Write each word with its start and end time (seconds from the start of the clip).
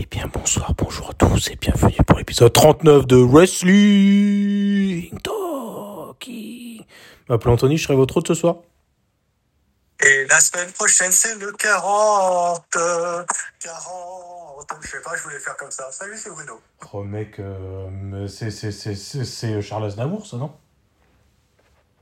Eh 0.00 0.06
bien, 0.06 0.26
bonsoir, 0.32 0.72
bonjour 0.74 1.10
à 1.10 1.14
tous 1.14 1.50
et 1.50 1.56
bienvenue 1.56 1.96
pour 2.06 2.18
l'épisode 2.18 2.52
39 2.52 3.06
de 3.06 3.16
Wrestling 3.16 5.18
Talking. 5.20 6.84
M'appelle 7.28 7.52
Anthony, 7.52 7.76
je 7.76 7.84
serai 7.84 7.96
votre 7.96 8.16
hôte 8.16 8.28
ce 8.28 8.34
soir. 8.34 8.56
Et 10.00 10.24
la 10.26 10.38
semaine 10.38 10.70
prochaine, 10.70 11.10
c'est 11.10 11.34
le 11.36 11.50
40. 11.52 12.64
40. 12.70 13.26
Je 14.82 14.88
sais 14.88 15.00
pas, 15.02 15.16
je 15.16 15.22
voulais 15.24 15.40
faire 15.40 15.56
comme 15.56 15.72
ça. 15.72 15.90
Salut, 15.90 16.16
c'est 16.16 16.30
Bruno. 16.30 16.60
Oh 16.92 17.02
mec, 17.02 17.40
euh, 17.40 18.28
c'est, 18.28 18.52
c'est, 18.52 18.70
c'est, 18.70 18.94
c'est, 18.94 19.24
c'est 19.24 19.60
Charles 19.60 19.86
Aznavour 19.86 20.24
ça, 20.26 20.36
non? 20.36 20.52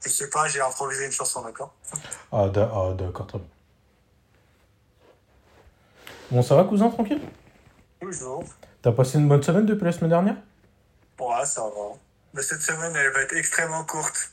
Je 0.04 0.10
sais 0.10 0.28
pas, 0.28 0.46
j'ai 0.48 0.60
improvisé 0.60 1.06
une 1.06 1.12
chanson, 1.12 1.42
d'accord? 1.42 1.72
Ah, 2.30 2.48
d'a- 2.48 2.70
ah, 2.72 2.92
d'accord, 2.92 3.26
très 3.26 3.38
bien. 3.38 3.48
Bon, 6.30 6.42
ça 6.42 6.54
va 6.56 6.64
cousin, 6.64 6.90
tranquille? 6.90 7.20
Toujours. 8.00 8.44
T'as 8.82 8.92
passé 8.92 9.18
une 9.18 9.28
bonne 9.28 9.42
semaine 9.42 9.66
depuis 9.66 9.84
la 9.84 9.92
semaine 9.92 10.10
dernière? 10.10 10.36
Ouais, 11.18 11.44
ça 11.44 11.62
va. 11.62 11.96
Mais 12.34 12.42
cette 12.42 12.60
semaine, 12.60 12.92
elle 12.94 13.12
va 13.12 13.22
être 13.22 13.34
extrêmement 13.34 13.84
courte. 13.84 14.30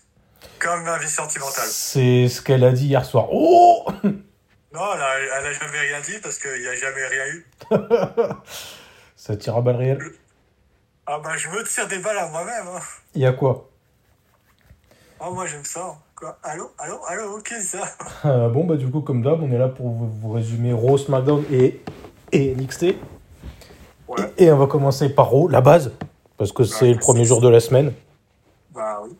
Comme 0.60 0.84
ma 0.84 0.98
vie 0.98 1.10
sentimentale. 1.10 1.68
C'est 1.68 2.28
ce 2.28 2.42
qu'elle 2.42 2.64
a 2.64 2.72
dit 2.72 2.88
hier 2.88 3.06
soir. 3.06 3.28
Oh 3.32 3.86
Non, 4.04 4.82
elle 4.96 5.02
a, 5.02 5.20
elle 5.40 5.46
a 5.46 5.54
jamais 5.54 5.80
rien 5.80 6.02
dit 6.02 6.20
parce 6.22 6.40
qu'il 6.40 6.60
n'y 6.60 6.68
a 6.68 6.76
jamais 6.76 7.06
rien 7.06 7.28
eu. 7.28 7.46
Ça 9.16 9.38
tire 9.38 9.56
à 9.56 9.62
balles 9.62 9.76
réelles. 9.78 10.02
Ah 11.06 11.20
bah, 11.24 11.38
je 11.38 11.48
me 11.50 11.64
tire 11.64 11.88
des 11.88 12.00
balles 12.00 12.18
à 12.18 12.28
moi-même. 12.30 12.68
Hein. 12.68 12.80
Il 13.14 13.22
y 13.22 13.26
a 13.26 13.34
quoi? 13.34 13.70
Ah, 15.20 15.30
moi, 15.30 15.46
j'aime 15.46 15.64
ça. 15.64 15.96
Quoi? 16.16 16.38
Allô? 16.44 16.72
Allô? 16.78 17.00
Allô? 17.08 17.38
Ok, 17.38 17.54
ça. 17.62 17.84
Euh, 18.26 18.50
bon, 18.54 18.66
bah, 18.66 18.76
du 18.76 18.90
coup, 18.90 19.02
comme 19.02 19.22
d'hab, 19.22 19.42
on 19.42 19.52
est 19.52 19.58
là 19.58 19.70
pour 19.70 19.90
vous, 19.90 20.10
vous 20.10 20.32
résumer 20.32 20.74
Raw, 20.74 20.98
SmackDown 20.98 21.46
et, 21.52 21.82
et 22.32 22.56
NXT. 22.56 22.96
Ouais. 24.08 24.18
Et, 24.38 24.46
et 24.46 24.52
on 24.52 24.58
va 24.58 24.68
commencer 24.68 25.10
par 25.10 25.30
Raw, 25.30 25.48
la 25.48 25.62
base, 25.62 25.92
parce 26.38 26.52
que 26.52 26.64
c'est 26.64 26.92
le 26.94 27.00
premier 27.00 27.26
jour 27.26 27.42
de 27.42 27.50
la 27.50 27.60
semaine, 27.60 27.94
Bah 28.74 29.02
oui, 29.04 29.16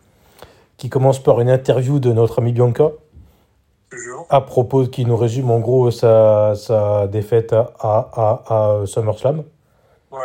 qui 0.78 0.90
commence 0.90 1.22
par 1.22 1.40
une 1.40 1.50
interview 1.50 2.00
de 2.00 2.12
notre 2.12 2.40
amie 2.40 2.52
Bianca, 2.52 2.92
toujours. 3.90 4.26
à 4.30 4.42
propos, 4.42 4.86
qui 4.88 5.06
nous 5.06 5.16
résume 5.16 5.50
en 5.52 5.60
gros 5.60 5.92
sa, 5.92 6.54
sa 6.56 7.08
défaite 7.08 7.54
à, 7.54 7.72
à, 7.80 8.42
à, 8.48 8.82
à 8.82 8.86
SummerSlam. 8.86 9.44
Ouais. 10.12 10.20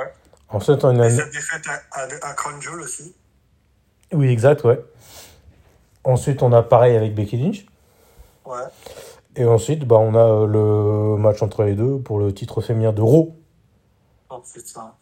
Ensuite, 0.51 0.85
on 0.85 0.99
a... 0.99 1.07
Et 1.07 1.11
cette 1.11 1.33
défaite 1.33 1.63
à, 1.69 2.01
à, 2.01 2.31
à 2.31 2.35
Crown 2.35 2.61
Jewel 2.61 2.81
aussi. 2.81 3.15
Oui, 4.13 4.29
exact, 4.31 4.65
ouais. 4.65 4.81
Ensuite, 6.05 6.43
on 6.43 6.53
a 6.53 6.63
pareil 6.63 6.97
avec 6.97 7.15
Becky 7.15 7.37
Lynch. 7.37 7.67
Ouais. 8.47 8.57
Et 9.37 9.45
ensuite, 9.45 9.87
bah, 9.87 9.97
on 9.97 10.15
a 10.15 10.19
euh, 10.19 10.47
le 10.47 11.17
match 11.21 11.43
entre 11.43 11.63
les 11.65 11.75
deux 11.75 11.99
pour 11.99 12.19
le 12.19 12.33
titre 12.33 12.63
féminin 12.63 12.93
de 12.93 13.03
Raw. 13.03 13.37
Oh 14.31 14.43
putain. 14.55 14.93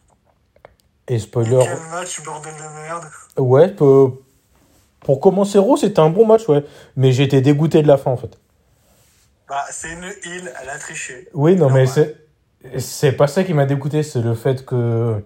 Et 1.09 1.19
spoiler, 1.19 1.59
Quel 1.63 1.79
match, 1.89 2.21
bordel 2.23 2.53
de 2.53 2.81
merde. 2.83 3.05
ouais, 3.37 3.69
peu- 3.73 4.11
pour 5.01 5.19
commencer 5.21 5.57
Raw, 5.57 5.77
c'était 5.77 5.99
un 5.99 6.09
bon 6.09 6.25
match, 6.25 6.47
ouais. 6.49 6.65
Mais 6.97 7.11
j'étais 7.13 7.39
dégoûté 7.41 7.81
de 7.81 7.87
la 7.87 7.97
fin, 7.97 8.11
en 8.11 8.17
fait. 8.17 8.37
Bah, 9.47 9.63
c'est 9.71 9.93
une 9.93 10.03
île, 10.25 10.51
elle 10.61 10.69
a 10.69 10.77
triché. 10.77 11.29
Oui, 11.33 11.55
non, 11.55 11.69
mais 11.69 11.85
c'est 11.85 12.17
c'est 12.79 13.13
pas 13.13 13.27
ça 13.27 13.43
qui 13.45 13.53
m'a 13.53 13.65
dégoûté, 13.65 14.03
c'est 14.03 14.21
le 14.21 14.33
fait 14.33 14.65
que 14.65 15.23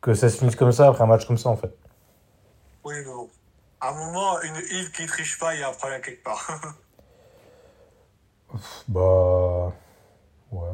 que 0.00 0.14
ça 0.14 0.30
se 0.30 0.38
finisse 0.38 0.56
comme 0.56 0.72
ça 0.72 0.88
après 0.88 1.02
un 1.04 1.06
match 1.06 1.26
comme 1.26 1.36
ça, 1.36 1.50
en 1.50 1.56
fait. 1.56 1.74
Oui, 2.84 2.94
mais 2.96 3.04
bon. 3.04 3.28
À 3.82 3.90
un 3.90 3.92
moment, 3.94 4.40
une 4.42 4.56
île 4.56 4.90
qui 4.92 5.04
triche 5.06 5.38
pas, 5.38 5.54
il 5.54 5.60
y 5.60 5.62
a 5.62 5.68
un 5.68 5.72
problème 5.72 6.00
quelque 6.00 6.22
part. 6.24 6.48
Bah. 8.88 9.72
Ouais. 10.50 10.68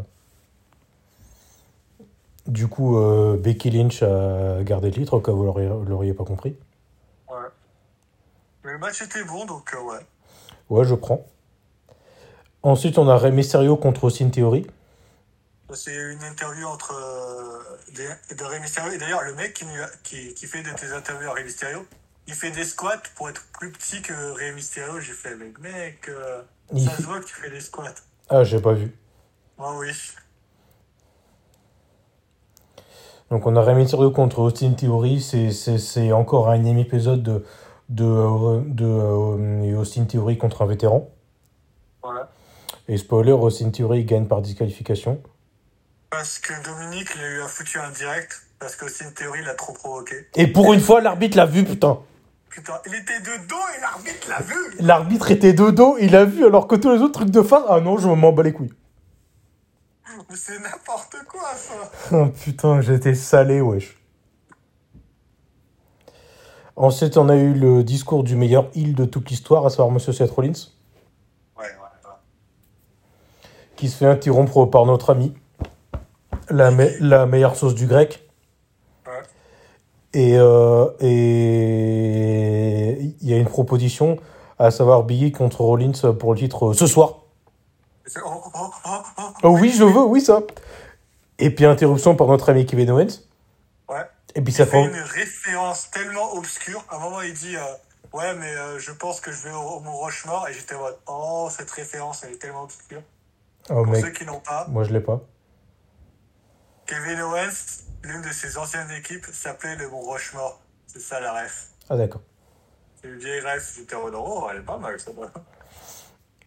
Du 2.46 2.68
coup, 2.68 2.98
euh, 2.98 3.36
Becky 3.36 3.70
Lynch 3.70 4.02
a 4.02 4.62
gardé 4.62 4.88
le 4.90 4.94
titre, 4.94 5.14
au 5.14 5.20
cas 5.20 5.32
où 5.32 5.36
vous 5.38 5.44
l'auriez- 5.44 5.68
l'auriez 5.86 6.14
pas 6.14 6.24
compris. 6.24 6.56
ouais. 7.28 7.34
Mais 8.64 8.72
le 8.72 8.78
match 8.78 9.00
était 9.02 9.24
bon, 9.24 9.44
donc 9.46 9.72
euh, 9.74 9.80
ouais. 9.82 9.98
Ouais, 10.70 10.84
je 10.84 10.94
prends. 10.94 11.24
Ensuite, 12.62 12.98
on 12.98 13.08
a 13.08 13.16
Rey 13.16 13.30
Mysterio 13.30 13.76
contre 13.76 14.04
Austin 14.04 14.28
Theory. 14.30 14.66
C'est 15.72 15.94
une 15.94 16.22
interview 16.22 16.66
entre 16.66 16.92
euh, 16.94 17.76
des- 17.94 18.34
de 18.36 18.44
Rey 18.44 18.60
Mysterio. 18.60 18.92
Et 18.92 18.98
d'ailleurs, 18.98 19.22
le 19.22 19.34
mec 19.34 19.64
qui, 20.04 20.34
fait 20.46 20.62
de 20.62 20.70
tes 20.70 20.92
interviews 20.92 21.28
à 21.28 21.32
Rey 21.34 21.44
Mysterio, 21.44 21.84
il 22.28 22.34
fait 22.34 22.50
des 22.50 22.64
squats 22.64 23.02
pour 23.16 23.28
être 23.28 23.44
plus 23.58 23.70
petit 23.72 24.02
que 24.02 24.12
Rey 24.32 24.52
Mysterio. 24.52 24.98
J'ai 25.00 25.12
fait, 25.12 25.34
mec, 25.36 25.58
mec, 25.60 26.08
euh, 26.08 26.42
Il 26.72 26.84
ça 26.88 26.96
se 26.96 27.02
voit 27.02 27.20
que 27.20 27.26
tu 27.26 27.34
fais 27.34 27.50
des 27.50 27.60
squats. 27.60 27.94
Ah, 28.28 28.42
j'ai 28.44 28.60
pas 28.60 28.72
vu. 28.72 28.92
Moi, 29.58 29.76
oui. 29.78 29.90
Donc, 33.30 33.46
on 33.46 33.56
a 33.56 33.74
Mysterio 33.74 34.10
contre 34.10 34.38
Austin 34.40 34.72
Theory. 34.72 35.20
C'est- 35.20 35.50
C'est 35.52 35.78
c'est 35.78 36.12
encore 36.12 36.48
un 36.48 36.54
énième 36.54 36.78
épisode 36.78 37.22
de, 37.22 37.44
de, 37.88 38.60
de, 38.66 38.84
euh, 38.84 39.78
Austin 39.78 40.04
Theory 40.04 40.38
contre 40.38 40.62
un 40.62 40.66
vétéran. 40.66 41.08
Voilà. 42.02 42.30
Et 42.88 42.96
spoiler, 42.98 43.32
Austin 43.32 43.70
Theory 43.70 44.04
gagne 44.04 44.26
par 44.26 44.40
disqualification. 44.42 45.20
Parce 46.10 46.38
que 46.38 46.52
Dominique, 46.64 47.08
il 47.16 47.20
a 47.20 47.28
eu 47.30 47.40
un 47.42 47.48
foutu 47.48 47.78
indirect. 47.78 48.42
Parce 48.58 48.74
que 48.76 48.88
c'est 48.88 49.04
une 49.04 49.12
théorie, 49.12 49.40
il 49.42 49.48
a 49.48 49.54
trop 49.54 49.74
provoqué. 49.74 50.14
Et 50.34 50.46
pour 50.46 50.72
une 50.72 50.80
fois, 50.80 51.02
l'arbitre 51.02 51.36
l'a 51.36 51.44
vu, 51.44 51.62
putain. 51.64 51.98
Putain, 52.48 52.72
il 52.86 52.94
était 52.94 53.20
de 53.20 53.46
dos 53.46 53.54
et 53.76 53.80
l'arbitre 53.82 54.28
l'a 54.30 54.40
vu. 54.40 54.54
L'arbitre 54.80 55.30
était 55.30 55.52
de 55.52 55.70
dos, 55.70 55.98
il 56.00 56.16
a 56.16 56.24
vu, 56.24 56.46
alors 56.46 56.66
que 56.66 56.74
tous 56.76 56.90
les 56.90 57.02
autres 57.02 57.12
trucs 57.20 57.30
de 57.30 57.42
face, 57.42 57.62
ah 57.68 57.80
non, 57.80 57.98
je 57.98 58.08
m'en 58.08 58.32
bats 58.32 58.42
les 58.42 58.54
couilles. 58.54 58.72
C'est 60.34 60.58
n'importe 60.60 61.16
quoi, 61.28 61.48
ça. 61.54 61.74
Oh, 62.12 62.26
putain, 62.26 62.80
j'étais 62.80 63.14
salé, 63.14 63.60
wesh. 63.60 63.96
Ensuite, 66.76 67.16
on 67.16 67.28
a 67.28 67.36
eu 67.36 67.54
le 67.54 67.82
discours 67.82 68.22
du 68.22 68.36
meilleur 68.36 68.68
heal 68.74 68.94
de 68.94 69.04
toute 69.04 69.30
l'histoire, 69.30 69.64
à 69.66 69.70
savoir 69.70 69.90
Monsieur 69.90 70.12
Seth 70.12 70.30
Rollins, 70.30 70.52
Ouais, 71.58 71.64
ouais, 71.64 71.70
ouais. 72.04 73.48
qui 73.76 73.88
se 73.88 73.96
fait 73.96 74.06
interrompre 74.06 74.66
par 74.66 74.84
notre 74.84 75.10
ami, 75.10 75.32
la, 76.50 76.70
me- 76.70 76.98
la 77.00 77.26
meilleure 77.26 77.56
sauce 77.56 77.74
du 77.74 77.86
grec. 77.86 78.28
Ouais. 79.06 79.12
Et 80.12 80.36
euh, 80.38 80.88
et 81.00 83.00
il 83.20 83.28
y 83.28 83.32
a 83.32 83.38
une 83.38 83.46
proposition, 83.48 84.18
à 84.58 84.70
savoir 84.70 85.02
Biggie 85.04 85.32
contre 85.32 85.62
Rollins 85.62 86.12
pour 86.18 86.34
le 86.34 86.38
titre 86.38 86.68
euh, 86.68 86.72
ce 86.74 86.86
soir. 86.86 87.22
Oh, 89.42 89.56
oui, 89.60 89.70
je 89.70 89.84
veux, 89.84 90.04
oui, 90.04 90.20
ça. 90.20 90.40
Et 91.38 91.50
puis 91.54 91.64
interruption 91.64 92.14
par 92.16 92.28
notre 92.28 92.48
ami 92.50 92.64
Kevin 92.66 92.90
Owens. 92.90 93.22
Ouais. 93.88 94.04
Et 94.34 94.40
puis 94.40 94.52
Il 94.52 94.56
ça 94.56 94.66
fait 94.66 94.82
une 94.82 94.94
référence 94.94 95.90
tellement 95.90 96.34
obscure. 96.34 96.84
À 96.88 96.96
un 96.96 96.98
moment, 97.00 97.20
il 97.22 97.34
dit 97.34 97.56
euh, 97.56 97.60
Ouais, 98.12 98.34
mais 98.34 98.54
euh, 98.54 98.78
je 98.78 98.92
pense 98.92 99.20
que 99.20 99.30
je 99.32 99.42
vais 99.48 99.52
au, 99.52 99.60
au 99.60 99.80
Mont 99.80 99.96
Rochemort. 99.96 100.48
Et 100.48 100.52
j'étais 100.54 100.74
en 100.74 100.80
mode 100.80 100.98
Oh, 101.06 101.48
cette 101.50 101.70
référence, 101.70 102.24
elle 102.24 102.34
est 102.34 102.38
tellement 102.38 102.62
obscure. 102.62 103.02
Oh 103.68 103.74
Pour 103.82 103.86
mec, 103.88 104.04
ceux 104.04 104.10
qui 104.10 104.24
n'ont 104.24 104.40
pas, 104.40 104.66
moi 104.68 104.84
je 104.84 104.92
l'ai 104.92 105.00
pas. 105.00 105.20
Kevin 106.86 107.20
Owens, 107.20 107.84
l'une 108.04 108.22
de 108.22 108.30
ses 108.30 108.56
anciennes 108.58 108.90
équipes, 108.92 109.26
s'appelait 109.32 109.76
le 109.76 109.88
Mont 109.88 110.00
Rochemort. 110.02 110.60
C'est 110.86 111.00
ça 111.00 111.18
la 111.20 111.32
ref. 111.32 111.68
Ah 111.90 111.96
d'accord. 111.96 112.22
C'est 113.02 113.08
une 113.08 113.18
vieille 113.18 113.40
ref. 113.40 113.74
J'étais 113.76 113.96
en 113.96 114.02
mode 114.02 114.14
Oh, 114.16 114.46
elle 114.50 114.58
est 114.58 114.64
pas 114.64 114.78
mal, 114.78 114.98
ça. 115.00 115.10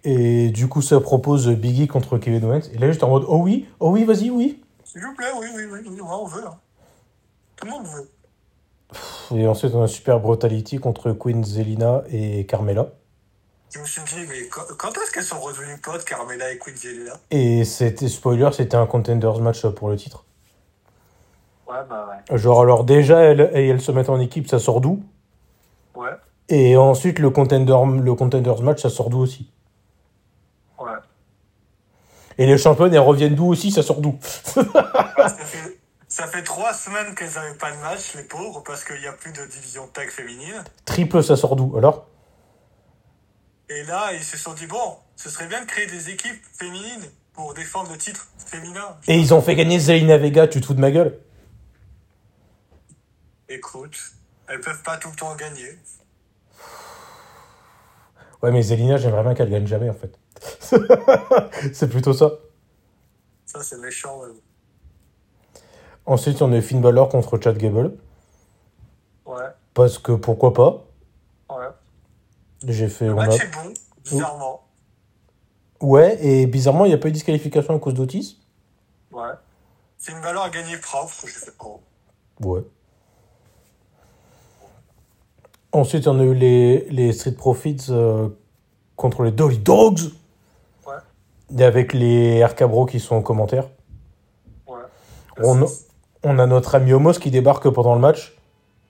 Et 0.04 0.50
du 0.50 0.68
coup, 0.68 0.82
ça 0.82 1.00
propose 1.00 1.50
Biggie 1.50 1.88
contre 1.88 2.18
Kevin 2.18 2.46
Owens. 2.46 2.70
Et 2.74 2.78
là, 2.78 2.92
j'étais 2.92 3.04
en 3.04 3.10
mode, 3.10 3.26
oh 3.28 3.38
oui, 3.38 3.68
oh 3.80 3.92
oui, 3.92 4.06
vas-y, 4.06 4.30
oui. 4.30 4.62
S'il 4.86 5.02
vous 5.02 5.14
plaît, 5.14 5.28
oui, 5.40 5.48
oui, 5.56 5.64
oui, 5.72 6.00
on 6.02 6.26
veut. 6.26 6.46
hein. 6.46 6.58
Tout 7.56 7.66
le 7.66 7.72
monde 7.72 7.86
veut. 7.86 8.09
Et 9.38 9.48
ensuite, 9.48 9.76
on 9.76 9.84
a 9.84 9.88
Super 9.88 10.20
Brutality 10.20 10.78
contre 10.80 11.12
Queen 11.12 11.44
Zelina 11.44 12.04
et 12.09 12.46
Carmella. 12.46 12.88
Je 13.72 13.80
me 13.80 13.86
suis 13.86 14.02
dit, 14.02 14.26
mais 14.28 14.48
quand, 14.48 14.92
est-ce 14.98 15.12
qu'elles 15.12 15.24
sont 15.24 15.40
redevenues 15.40 15.78
potes, 15.78 16.04
Carmela 16.06 16.52
et 16.52 16.58
Queen 16.58 16.76
Zelina? 16.76 17.14
Et 17.30 17.66
c'était, 17.66 18.08
spoiler, 18.08 18.50
c'était 18.52 18.78
un 18.78 18.88
contenders 18.88 19.40
match 19.42 19.64
pour 19.68 19.90
le 19.90 19.96
titre. 19.96 20.26
Ouais, 21.68 21.78
bah 21.88 22.09
ouais. 22.09 22.38
Genre, 22.38 22.62
alors 22.62 22.84
déjà, 22.84 23.20
elles, 23.20 23.82
se 23.82 23.91
mettent 23.91 24.09
en 24.09 24.20
équipe, 24.20 24.47
ça 24.47 24.58
sort 24.58 24.82
d'où? 24.82 25.03
Ouais, 25.94 26.09
Et 26.47 26.76
ensuite, 26.78 27.20
le, 27.20 27.29
contender, 27.29 27.78
le 28.02 28.16
contenders 28.16 28.64
match, 28.64 28.82
ça 28.82 28.90
sort 28.90 29.12
d'où 29.12 29.20
aussi? 29.20 29.52
Et 32.40 32.46
les 32.46 32.58
championnes, 32.58 32.94
elles 32.94 33.00
reviennent 33.02 33.36
d'où 33.36 33.47
aussi, 33.47 33.70
ça 33.70 33.84
sort 33.84 34.00
d'où? 34.00 34.18
Ça, 34.24 34.64
fait, 34.64 35.78
ça 36.08 36.26
fait 36.26 36.41
trois 36.41 36.74
semaines 36.74 37.14
qu'elles 37.14 37.34
n'avaient 37.34 37.58
pas 37.58 37.70
de 37.70 37.78
match, 37.78 38.16
les 38.16 38.24
pauvres, 38.24 38.64
parce 38.66 38.86
qu'il 38.86 38.97
n'y 39.02 39.08
a 39.08 39.12
plus 39.12 39.34
de 39.34 39.46
division 39.46 39.86
de 39.88 39.91
tag 39.91 40.09
féminine. 40.09 40.64
Triple, 40.86 41.22
ça 41.22 41.36
sort 41.36 41.58
d'où 41.58 41.78
Alors? 41.78 42.08
Et 43.68 43.84
là, 43.84 44.14
ils 44.14 44.24
se 44.24 44.38
sont 44.38 44.53
dit, 44.53 44.68
bon, 44.68 44.96
ce 45.18 45.30
serait 45.30 45.47
bien 45.47 45.62
de 45.62 45.66
créer 45.66 45.86
des 45.88 46.09
équipes 46.12 46.41
féminines 46.58 47.12
pour 47.34 47.53
défendre 47.53 47.91
le 47.91 47.97
titre 47.97 48.30
féminin. 48.38 48.97
Et 49.09 49.18
ils 49.18 49.34
ont 49.34 49.42
fait 49.42 49.56
gagner 49.56 49.78
Zelina 49.78 50.18
Vega, 50.18 50.47
tu 50.47 50.62
te 50.62 50.66
fous 50.66 50.74
de 50.74 50.80
ma 50.80 50.92
gueule? 50.92 51.20
Écoute, 53.50 54.00
elles 54.47 54.62
peuvent 54.62 54.82
pas 54.84 54.96
tout 54.96 55.09
le 55.09 55.16
temps 55.16 55.35
gagner. 55.35 55.78
Ouais, 58.42 58.52
mais 58.53 58.62
Zelina, 58.62 58.96
j'aimerais 58.96 59.24
bien 59.24 59.34
qu'elle 59.35 59.52
gagne 59.52 59.68
jamais, 59.68 59.90
en 59.90 59.94
fait. 59.94 60.18
c'est 61.74 61.90
plutôt 61.90 62.14
ça. 62.14 62.32
Ça, 63.46 63.62
c'est 63.64 63.78
méchant. 63.80 64.20
ouais. 64.22 64.28
Ensuite, 66.06 66.41
on 66.41 66.52
a 66.53 66.58
eu 66.58 66.62
Finn 66.62 66.82
Balor 66.82 67.09
contre 67.09 67.40
Chad 67.41 67.58
Gable. 67.58 67.94
Ouais, 69.26 69.44
Parce 69.74 69.97
que 70.00 70.14
pourquoi 70.14 70.53
pas 70.53 70.86
ouais. 71.50 71.68
J'ai 72.68 72.88
fait. 72.90 73.08
Le 73.08 73.18
a- 73.20 73.28
est 73.36 73.53
bon, 73.53 73.74
bizarrement. 74.03 74.64
Ouais, 75.82 76.18
et 76.26 76.46
bizarrement, 76.46 76.85
il 76.85 76.90
n'y 76.90 76.94
a 76.96 76.97
pas 76.97 77.08
eu 77.08 77.12
de 77.12 77.16
disqualification 77.16 77.76
à 77.76 77.80
cause 77.80 77.94
d'Otis. 77.94 78.40
Ouais. 79.12 79.30
C'est 79.97 80.12
une 80.12 80.20
valeur 80.22 80.44
à 80.44 80.50
gagner 80.50 80.78
propre. 80.78 81.14
J'ai 81.26 81.30
fait 81.30 81.52
oh. 81.64 81.80
Ouais. 82.42 82.62
Ensuite, 85.72 86.08
on 86.08 86.20
a 86.20 86.24
eu 86.24 86.34
les, 86.34 86.85
les 86.90 87.14
Street 87.14 87.34
Profits 87.34 87.85
euh, 87.90 88.30
contre 88.96 89.24
les 89.24 89.32
Dolly 89.32 89.59
Dogs. 89.59 90.12
Et 91.57 91.63
avec 91.63 91.93
les 91.93 92.43
RK 92.46 92.63
Bro 92.66 92.85
qui 92.85 92.99
sont 92.99 93.16
en 93.16 93.22
commentaire. 93.22 93.69
Ouais. 94.67 94.81
On, 95.37 95.66
on 96.23 96.40
a 96.40 96.46
notre 96.46 96.75
ami 96.75 96.93
Homos 96.93 97.13
qui 97.13 97.31
débarque 97.31 97.69
pendant 97.69 97.96
le 97.96 98.01
match. 98.01 98.37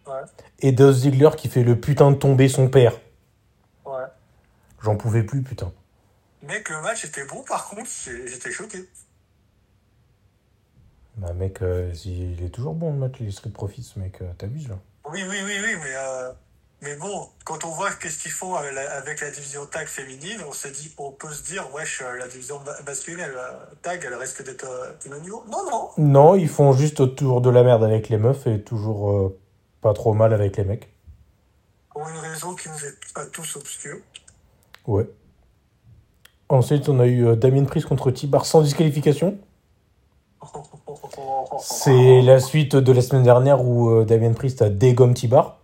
Ouais. 0.08 0.14
Et 0.60 0.72
Dolph 0.72 0.98
Ziggler 0.98 1.30
qui 1.38 1.48
fait 1.48 1.64
le 1.64 1.80
putain 1.80 2.12
de 2.12 2.16
tomber 2.18 2.50
son 2.50 2.68
père. 2.68 2.94
Ouais. 3.86 4.04
J'en 4.82 4.96
pouvais 4.98 5.24
plus, 5.24 5.42
putain. 5.42 5.72
Mec, 6.44 6.70
le 6.70 6.82
match 6.82 7.06
était 7.06 7.26
bon, 7.26 7.44
par 7.48 7.70
contre, 7.70 7.90
j'étais 8.28 8.52
choqué. 8.52 8.80
Bah, 11.18 11.34
mec, 11.34 11.62
euh, 11.62 11.92
il 12.06 12.44
est 12.44 12.50
toujours 12.50 12.74
bon 12.74 12.94
le 12.94 12.98
match, 12.98 13.20
les 13.20 13.32
Street 13.32 13.50
Profits, 13.50 13.94
mec. 13.98 14.22
euh, 14.22 14.32
T'abuses 14.38 14.70
là. 14.70 14.76
Oui, 15.12 15.22
oui, 15.28 15.36
oui, 15.44 15.54
oui, 15.62 15.74
mais, 15.84 15.94
euh, 15.96 16.32
mais 16.82 16.96
bon, 16.96 17.28
quand 17.44 17.66
on 17.66 17.72
voit 17.72 17.92
qu'est-ce 17.92 18.20
qu'ils 18.22 18.32
font 18.32 18.56
avec 18.56 18.74
la, 18.74 19.32
division 19.32 19.66
tag 19.66 19.86
féminine, 19.86 20.38
on 20.48 20.54
se 20.54 20.70
dit, 20.70 20.94
on 20.98 21.12
peut 21.12 21.32
se 21.32 21.44
dire, 21.44 21.68
wesh, 21.74 22.02
euh, 22.02 22.18
la 22.18 22.28
division 22.30 22.62
ma- 22.66 22.82
masculine, 22.86 23.20
elle, 23.20 23.36
euh, 23.36 23.76
tag, 23.82 24.02
elle 24.06 24.16
risque 24.16 24.46
d'être 24.46 24.66
euh, 24.66 25.20
niveau. 25.20 25.44
Non, 25.52 25.70
non. 25.70 25.90
Non, 25.98 26.36
ils 26.36 26.48
font 26.48 26.72
juste 26.72 27.02
autour 27.02 27.42
de 27.42 27.50
la 27.50 27.64
merde 27.64 27.84
avec 27.84 28.08
les 28.08 28.18
meufs 28.18 28.48
et 28.48 28.62
toujours 28.62 29.12
euh, 29.12 29.38
pas 29.82 29.94
trop 29.94 30.14
mal 30.14 30.34
avec 30.34 30.56
les 30.56 30.64
mecs. 30.64 30.90
Pour 31.90 32.08
une 32.08 32.18
raison 32.18 32.56
qui 32.56 32.70
nous 32.70 32.86
est 32.86 33.20
à 33.20 33.26
tous 33.26 33.58
obscure. 33.58 33.98
Ouais. 34.88 35.10
Ensuite, 36.48 36.88
on 36.88 37.02
a 37.02 37.08
eu 37.08 37.36
Damien 37.36 37.66
Priest 37.66 37.88
contre 37.88 38.10
T-Bar 38.10 38.46
sans 38.46 38.62
disqualification. 38.62 39.38
C'est 41.60 42.22
la 42.22 42.40
suite 42.40 42.78
de 42.78 42.92
la 42.94 43.02
semaine 43.02 43.24
dernière 43.24 43.62
où 43.66 44.06
Damien 44.06 44.32
Priest 44.32 44.62
a 44.62 44.70
dégomme 44.70 45.14
T-Bar. 45.14 45.60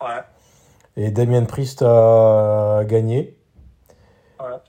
Ouais, 0.00 0.08
Et 1.02 1.10
Damien 1.10 1.44
Priest 1.46 1.80
a 1.80 2.82
gagné. 2.84 3.34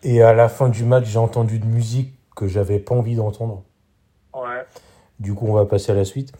Et 0.01 0.21
à 0.21 0.31
la 0.33 0.47
fin 0.47 0.69
du 0.69 0.85
match, 0.85 1.03
j'ai 1.05 1.19
entendu 1.19 1.59
de 1.59 1.65
musique 1.65 2.13
que 2.37 2.47
j'avais 2.47 2.79
pas 2.79 2.95
envie 2.95 3.15
d'entendre. 3.15 3.63
ouais. 4.33 4.65
Du 5.19 5.33
coup, 5.35 5.45
on 5.47 5.53
va 5.53 5.65
passer 5.65 5.91
à 5.91 5.95
la 5.95 6.05
suite. 6.05 6.31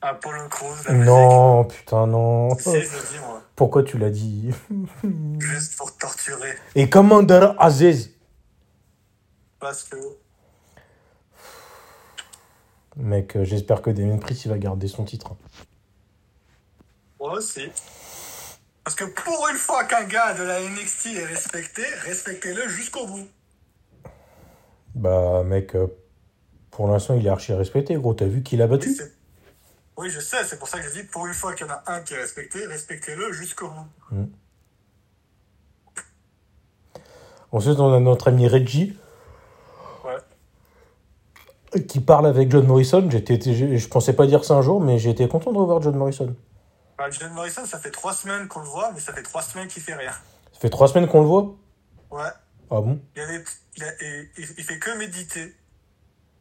Apollo 0.00 0.48
Crews, 0.48 0.76
la 0.86 0.92
Non, 0.94 1.64
putain, 1.64 2.06
non. 2.06 2.50
musique. 2.54 2.60
Si, 2.62 2.70
je 2.70 2.96
le 2.96 3.02
dis, 3.12 3.18
moi. 3.18 3.42
Pourquoi 3.56 3.82
tu 3.82 3.98
l'as 3.98 4.10
dit? 4.10 4.50
Juste 5.40 5.76
pour 5.76 5.96
torturer. 5.98 6.52
Et 6.76 6.88
Commander 6.88 7.48
Aziz 7.58 8.12
Parce 9.58 9.82
que, 9.84 9.96
Mec, 12.96 13.34
euh, 13.36 13.44
j'espère 13.44 13.82
que 13.82 13.90
Damien 13.90 14.18
Priest 14.18 14.44
il 14.44 14.48
va 14.50 14.58
garder 14.58 14.86
son 14.88 15.04
titre. 15.04 15.34
moi 17.18 17.32
aussi. 17.32 17.70
Parce 18.86 18.94
que 18.94 19.04
pour 19.04 19.48
une 19.50 19.56
fois 19.56 19.82
qu'un 19.82 20.04
gars 20.04 20.32
de 20.32 20.44
la 20.44 20.60
NXT 20.60 21.06
est 21.16 21.24
respecté, 21.24 21.82
respectez-le 22.04 22.68
jusqu'au 22.68 23.04
bout. 23.04 23.26
Bah, 24.94 25.42
mec, 25.44 25.74
euh, 25.74 25.88
pour 26.70 26.86
l'instant, 26.86 27.16
il 27.16 27.26
est 27.26 27.28
archi 27.28 27.52
respecté, 27.52 27.96
gros. 27.96 28.14
T'as 28.14 28.26
vu 28.26 28.44
qui 28.44 28.56
l'a 28.56 28.66
Oui, 28.66 28.70
battu 28.70 28.96
Oui, 29.96 30.08
je 30.08 30.20
sais, 30.20 30.44
c'est 30.44 30.60
pour 30.60 30.68
ça 30.68 30.78
que 30.78 30.84
je 30.88 31.00
dis, 31.00 31.02
pour 31.02 31.26
une 31.26 31.34
fois 31.34 31.52
qu'il 31.54 31.66
y 31.66 31.68
en 31.68 31.72
a 31.72 31.82
un 31.88 32.00
qui 32.02 32.14
est 32.14 32.18
respecté, 32.18 32.64
respectez-le 32.64 33.32
jusqu'au 33.32 33.68
bout. 33.70 34.30
Ensuite, 37.50 37.80
on 37.80 37.92
a 37.92 37.98
notre 37.98 38.28
ami 38.28 38.46
Reggie 38.46 38.96
Ouais. 40.04 41.82
qui 41.88 41.98
parle 41.98 42.28
avec 42.28 42.52
John 42.52 42.64
Morrison. 42.68 43.04
J'étais, 43.10 43.40
je 43.52 43.76
je 43.76 43.88
pensais 43.88 44.12
pas 44.12 44.28
dire 44.28 44.44
ça 44.44 44.54
un 44.54 44.62
jour, 44.62 44.80
mais 44.80 45.02
été 45.02 45.26
content 45.26 45.52
de 45.52 45.58
revoir 45.58 45.82
John 45.82 45.96
Morrison. 45.96 46.36
Bah, 46.98 47.10
John 47.10 47.32
Morrison, 47.32 47.66
ça 47.66 47.78
fait 47.78 47.90
trois 47.90 48.14
semaines 48.14 48.48
qu'on 48.48 48.60
le 48.60 48.66
voit, 48.66 48.90
mais 48.92 49.00
ça 49.00 49.12
fait 49.12 49.22
trois 49.22 49.42
semaines 49.42 49.68
qu'il 49.68 49.82
fait 49.82 49.94
rien. 49.94 50.12
Ça 50.52 50.60
fait 50.60 50.70
trois 50.70 50.88
semaines 50.88 51.08
qu'on 51.08 51.20
le 51.20 51.26
voit 51.26 51.54
Ouais. 52.10 52.30
Ah 52.70 52.80
bon? 52.80 53.00
Il, 53.14 53.20
y 53.20 53.24
a 53.24 53.26
des- 53.28 53.44
il, 53.76 53.84
a- 53.84 54.02
il- 54.02 54.54
il 54.58 54.64
fait 54.64 54.78
que 54.78 54.96
méditer. 54.96 55.54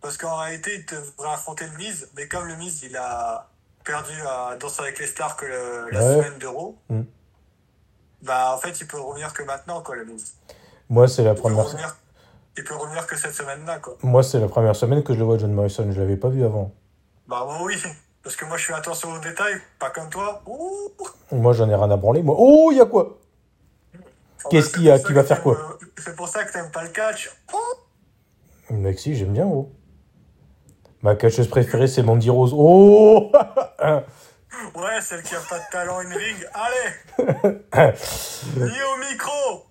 Parce 0.02 0.18
qu'en 0.18 0.38
réalité, 0.38 0.76
il 0.76 0.86
devrait 0.86 1.34
affronter 1.34 1.66
le 1.68 1.78
Miz, 1.78 2.10
mais 2.16 2.28
comme 2.28 2.48
le 2.48 2.56
Miz, 2.56 2.84
il 2.84 2.96
a 2.96 3.50
perdu 3.84 4.14
à 4.28 4.56
Danser 4.56 4.82
avec 4.84 5.00
les 5.00 5.08
stars 5.08 5.36
que 5.36 5.46
le- 5.46 5.90
la 5.92 6.00
Ouais. 6.00 6.16
semaine 6.24 6.40
d'Euro, 6.40 6.78
Mm. 6.90 7.02
bah 8.22 8.54
en 8.56 8.58
fait, 8.60 8.80
il 8.80 8.88
peut 8.88 9.00
revenir 9.00 9.34
que 9.34 9.44
maintenant, 9.44 9.82
quoi, 9.82 9.96
le 9.96 10.06
Miz. 10.06 10.36
Moi, 10.90 11.08
c'est 11.08 11.24
la 11.24 11.32
Il 11.32 11.36
peut 11.36 11.42
première. 11.42 11.66
revenir, 11.66 11.96
il 12.58 12.64
peut 12.64 12.76
revenir 12.76 13.06
que 13.08 13.18
cette 13.18 13.34
semaine-là, 13.34 13.80
quoi. 13.80 13.98
Moi, 14.04 14.24
c'est 14.24 14.40
la 14.40 14.48
première 14.48 14.76
semaine 14.76 15.04
que 15.04 15.14
je 15.14 15.20
le 15.20 15.26
vois 15.26 15.38
John 15.38 15.52
Morrison. 15.52 15.92
Je 15.92 16.00
l'avais 16.00 16.18
pas 16.18 16.30
vu 16.30 16.46
avant. 16.46 16.72
Bah 17.28 17.46
oui. 17.62 17.76
Parce 18.26 18.36
que 18.36 18.44
moi, 18.46 18.58
je 18.58 18.66
fais 18.66 18.74
attention 18.74 19.12
aux 19.14 19.20
détails, 19.20 19.62
pas 19.78 19.92
comme 19.92 20.10
toi. 20.10 20.42
Ouh. 20.48 20.90
Moi, 21.32 21.54
j'en 21.54 21.70
ai 21.70 21.76
rien 21.76 21.92
à 21.92 21.96
branler. 21.96 22.24
Moi, 22.24 22.36
oh, 22.38 22.70
il 22.72 22.78
y 22.80 22.82
a 22.82 22.86
quoi? 22.86 23.20
Qu'est-ce 24.50 24.72
qu'il 24.72 24.82
y 24.84 24.90
a 24.90 24.98
Qui 24.98 25.14
va 25.14 25.24
faire 25.24 25.44
quoi? 25.44 25.56
t'aimes- 25.80 25.90
C'est 26.04 26.16
pour 26.16 26.28
ça 26.28 26.44
que 26.44 26.52
t'aimes 26.52 26.72
pas 26.72 26.82
le 26.84 26.90
catch. 26.90 27.30
Oh. 27.54 27.58
Mec, 28.72 28.98
si, 29.00 29.16
j'aime 29.16 29.32
bien, 29.34 29.46
gros. 29.46 29.72
Ma 31.04 31.16
catcheuse 31.16 31.48
préférée, 31.48 31.86
c'est 31.88 32.02
Mandy 32.02 32.32
Rose. 32.32 32.52
Oh 32.56 33.32
Ouais, 34.76 35.02
celle 35.02 35.22
qui 35.22 35.36
a 35.36 35.40
pas 35.48 35.60
de 35.60 35.64
talent 35.72 36.00
in 36.00 36.10
ring. 36.10 36.48
Allez 36.56 37.54
Ni 38.58 38.64
au 38.64 38.98
micro 39.12 39.66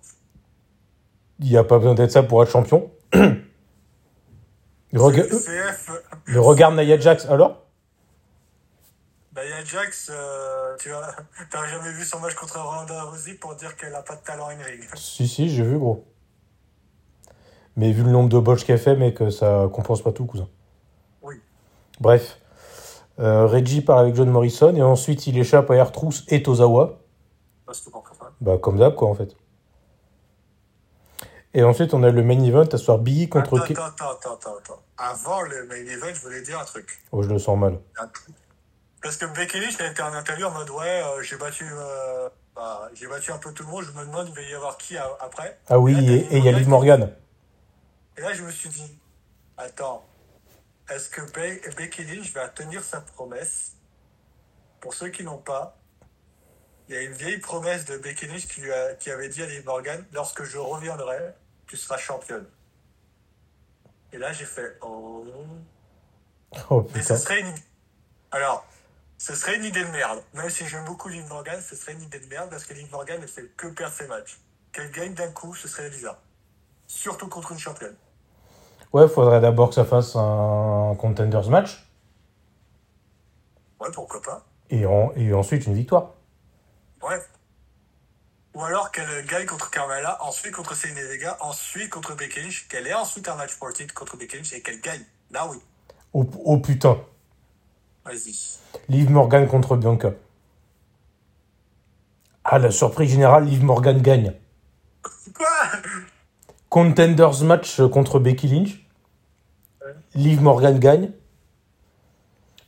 Il 1.39 1.49
n'y 1.49 1.57
a 1.57 1.63
pas 1.65 1.77
besoin 1.79 1.93
d'être 1.95 2.11
ça 2.11 2.23
pour 2.23 2.41
être 2.41 2.49
champion. 2.51 2.89
Rega- 4.93 5.27
CF. 5.27 5.91
Mais 6.27 6.37
regarde 6.37 6.75
Nia 6.77 6.97
Jax, 6.97 7.25
alors? 7.25 7.64
Bah, 9.35 9.41
il 9.43 9.49
y 9.49 9.53
a 9.53 9.65
Jax, 9.65 10.09
euh, 10.13 10.77
tu 10.79 10.93
as, 10.93 11.13
t'as 11.51 11.67
jamais 11.67 11.91
vu 11.91 12.05
son 12.05 12.19
match 12.19 12.35
contre 12.35 12.57
Ronda 12.57 13.03
Rousey 13.03 13.33
pour 13.33 13.53
dire 13.55 13.75
qu'elle 13.75 13.93
a 13.93 14.01
pas 14.01 14.15
de 14.15 14.21
talent 14.21 14.47
in 14.47 14.63
ring. 14.63 14.87
Si, 14.95 15.27
si, 15.27 15.49
j'ai 15.49 15.63
vu, 15.63 15.77
gros. 15.77 16.05
Mais 17.75 17.91
vu 17.91 18.03
le 18.03 18.11
nombre 18.11 18.29
de 18.29 18.39
botches 18.39 18.63
qu'elle 18.63 18.79
fait, 18.79 18.95
mec, 18.95 19.21
ça 19.31 19.69
compense 19.73 20.01
pas 20.01 20.13
tout, 20.13 20.25
cousin. 20.25 20.47
Oui. 21.21 21.35
Bref. 21.99 22.39
Euh, 23.19 23.45
Reggie 23.45 23.81
parle 23.81 24.05
avec 24.05 24.15
John 24.15 24.29
Morrison 24.29 24.73
et 24.73 24.81
ensuite 24.81 25.27
il 25.27 25.37
échappe 25.37 25.69
à 25.69 25.83
R-Truth 25.83 26.23
et 26.29 26.41
Tozawa. 26.41 26.97
Que 27.67 27.89
pas. 27.91 28.31
Bah, 28.39 28.57
comme 28.57 28.77
d'hab, 28.77 28.95
quoi, 28.95 29.09
en 29.09 29.15
fait. 29.15 29.35
Et 31.53 31.63
ensuite, 31.63 31.93
on 31.93 32.03
a 32.03 32.09
le 32.09 32.23
main 32.23 32.41
event, 32.41 32.67
à 32.71 32.77
soir 32.77 32.99
Biggie 32.99 33.27
contre... 33.27 33.59
Attends, 33.59 33.73
attends, 33.73 33.83
attends, 33.83 34.11
attends, 34.11 34.33
attends, 34.33 34.57
attends. 34.59 34.81
Avant 34.97 35.41
le 35.41 35.65
main 35.67 35.75
event, 35.75 36.13
je 36.13 36.21
voulais 36.21 36.41
dire 36.41 36.57
un 36.57 36.65
truc. 36.65 37.03
Oh, 37.11 37.21
je 37.21 37.27
le 37.27 37.39
sens 37.39 37.59
mal. 37.59 37.79
Un 37.99 38.07
truc. 38.07 38.33
Parce 39.05 39.17
que 39.17 39.25
Becky 39.27 39.59
Lynch, 39.59 39.75
elle 39.79 39.91
était 39.91 40.01
en 40.01 40.13
interview 40.15 40.47
en 40.47 40.51
mode 40.51 40.71
ouais, 40.71 41.03
euh, 41.03 41.21
j'ai 41.21 41.35
battu, 41.37 41.63
euh, 41.71 42.27
bah, 42.55 42.89
j'ai 42.95 43.05
battu 43.05 43.31
un 43.31 43.37
peu 43.37 43.53
tout 43.53 43.61
le 43.61 43.69
monde. 43.69 43.83
Je 43.83 43.91
me 43.91 44.03
demande 44.03 44.29
il 44.29 44.33
va 44.33 44.41
y 44.41 44.53
avoir 44.55 44.77
qui 44.79 44.97
a- 44.97 45.15
après? 45.19 45.59
Ah 45.69 45.77
oui, 45.77 45.93
Et 45.93 46.37
il 46.37 46.43
y 46.43 46.49
a 46.49 46.51
Liv 46.51 46.67
Morgan. 46.67 47.13
Et 48.17 48.21
là, 48.21 48.33
je 48.33 48.41
me 48.41 48.49
suis 48.49 48.67
dit, 48.69 48.99
attends, 49.57 50.03
est-ce 50.89 51.09
que 51.09 51.21
Be- 51.21 51.75
Becky 51.75 52.03
Lynch 52.03 52.33
va 52.33 52.49
tenir 52.49 52.83
sa 52.83 52.99
promesse? 52.99 53.73
Pour 54.79 54.95
ceux 54.95 55.09
qui 55.09 55.23
n'ont 55.23 55.37
pas, 55.37 55.77
il 56.89 56.95
y 56.95 56.97
a 56.97 57.01
une 57.03 57.13
vieille 57.13 57.37
promesse 57.37 57.85
de 57.85 57.99
Becky 57.99 58.25
Lynch 58.25 58.47
qui, 58.47 58.61
lui 58.61 58.73
a- 58.73 58.95
qui 58.95 59.11
avait 59.11 59.29
dit 59.29 59.43
à 59.43 59.45
Liv 59.45 59.63
Morgan, 59.65 60.03
lorsque 60.13 60.45
je 60.45 60.57
reviendrai, 60.57 61.35
tu 61.67 61.77
seras 61.77 61.99
championne. 61.99 62.47
Et 64.13 64.17
là, 64.17 64.33
j'ai 64.33 64.45
fait, 64.45 64.79
oh. 64.81 65.23
Oh 66.71 66.81
Mais 66.95 67.01
putain. 67.01 67.15
ce 67.15 67.23
serait 67.23 67.41
une... 67.41 67.53
Alors, 68.31 68.65
ce 69.25 69.33
serait 69.33 69.55
une 69.55 69.65
idée 69.65 69.83
de 69.83 69.89
merde. 69.89 70.21
Même 70.35 70.51
si 70.51 70.67
j'aime 70.67 70.85
beaucoup 70.85 71.07
Liv 71.09 71.25
Morgan, 71.27 71.59
ce 71.59 71.75
serait 71.75 71.93
une 71.93 72.03
idée 72.03 72.19
de 72.19 72.27
merde 72.27 72.47
parce 72.51 72.63
que 72.63 72.75
Liv 72.75 72.87
Morgan 72.91 73.19
ne 73.19 73.25
fait 73.25 73.47
que 73.57 73.65
perdre 73.65 73.95
ses 73.95 74.05
matchs. 74.05 74.37
Qu'elle 74.71 74.91
gagne 74.91 75.15
d'un 75.15 75.31
coup, 75.31 75.55
ce 75.55 75.67
serait 75.67 75.89
bizarre. 75.89 76.19
Surtout 76.85 77.27
contre 77.27 77.51
une 77.53 77.57
championne. 77.57 77.95
Ouais, 78.93 79.07
faudrait 79.07 79.41
d'abord 79.41 79.69
que 79.69 79.75
ça 79.75 79.83
fasse 79.83 80.15
un 80.15 80.95
contenders 80.99 81.49
match 81.49 81.87
Ouais, 83.79 83.89
pourquoi 83.91 84.21
pas 84.21 84.45
et, 84.69 84.85
en- 84.85 85.11
et 85.15 85.33
ensuite 85.33 85.65
une 85.65 85.73
victoire. 85.73 86.11
Ouais. 87.01 87.19
Ou 88.53 88.63
alors 88.63 88.91
qu'elle 88.91 89.25
gagne 89.25 89.47
contre 89.47 89.71
Carmella, 89.71 90.21
ensuite 90.23 90.53
contre 90.53 90.75
Selena 90.75 91.01
Vega, 91.01 91.35
ensuite 91.41 91.89
contre 91.89 92.13
Becky 92.15 92.41
Lynch, 92.41 92.67
qu'elle 92.67 92.85
ait 92.85 92.93
ensuite 92.93 93.27
un 93.27 93.35
match 93.35 93.55
pour 93.57 93.67
le 93.69 93.73
titre 93.73 93.95
contre 93.95 94.17
Becky 94.17 94.37
Lynch 94.37 94.53
et 94.53 94.61
qu'elle 94.61 94.81
gagne. 94.81 95.03
Là 95.31 95.47
oui. 95.47 95.57
Oh, 96.13 96.29
oh 96.45 96.59
putain. 96.59 96.99
Vas-y. 98.05 98.59
Liv 98.89 99.09
Morgan 99.09 99.47
contre 99.47 99.75
Bianca. 99.75 100.11
Ah, 102.43 102.59
la 102.59 102.71
surprise 102.71 103.09
générale, 103.09 103.45
Liv 103.45 103.63
Morgan 103.63 104.01
gagne. 104.01 104.33
Quoi? 105.33 105.47
Contenders 106.69 107.43
match 107.43 107.81
contre 107.91 108.19
Becky 108.19 108.47
Lynch. 108.47 108.85
Liv 110.13 110.41
Morgan 110.41 110.77
gagne. 110.77 111.11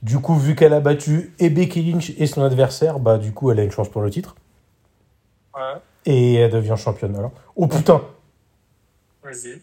Du 0.01 0.20
coup, 0.20 0.36
vu 0.36 0.56
qu'elle 0.56 0.74
a 0.74 0.79
battu 0.79 1.34
et 1.39 1.50
Becky 1.50 1.84
Lynch 1.84 2.12
et 2.17 2.27
son 2.27 2.44
adversaire, 2.44 3.00
bah 3.00 3.17
du 3.17 3.32
coup, 3.34 3.51
elle 3.51 3.60
a 3.60 3.63
une 3.63 3.72
chance 3.72 3.89
pour 3.89 4.01
le 4.01 4.10
titre. 4.10 4.36
Ouais, 5.56 5.82
Et 6.06 6.36
elle 6.36 6.51
devient 6.51 6.75
championne. 6.77 7.15
Alors. 7.15 7.32
Oh 7.56 7.67
putain 7.67 8.01
vas-y. 9.24 9.62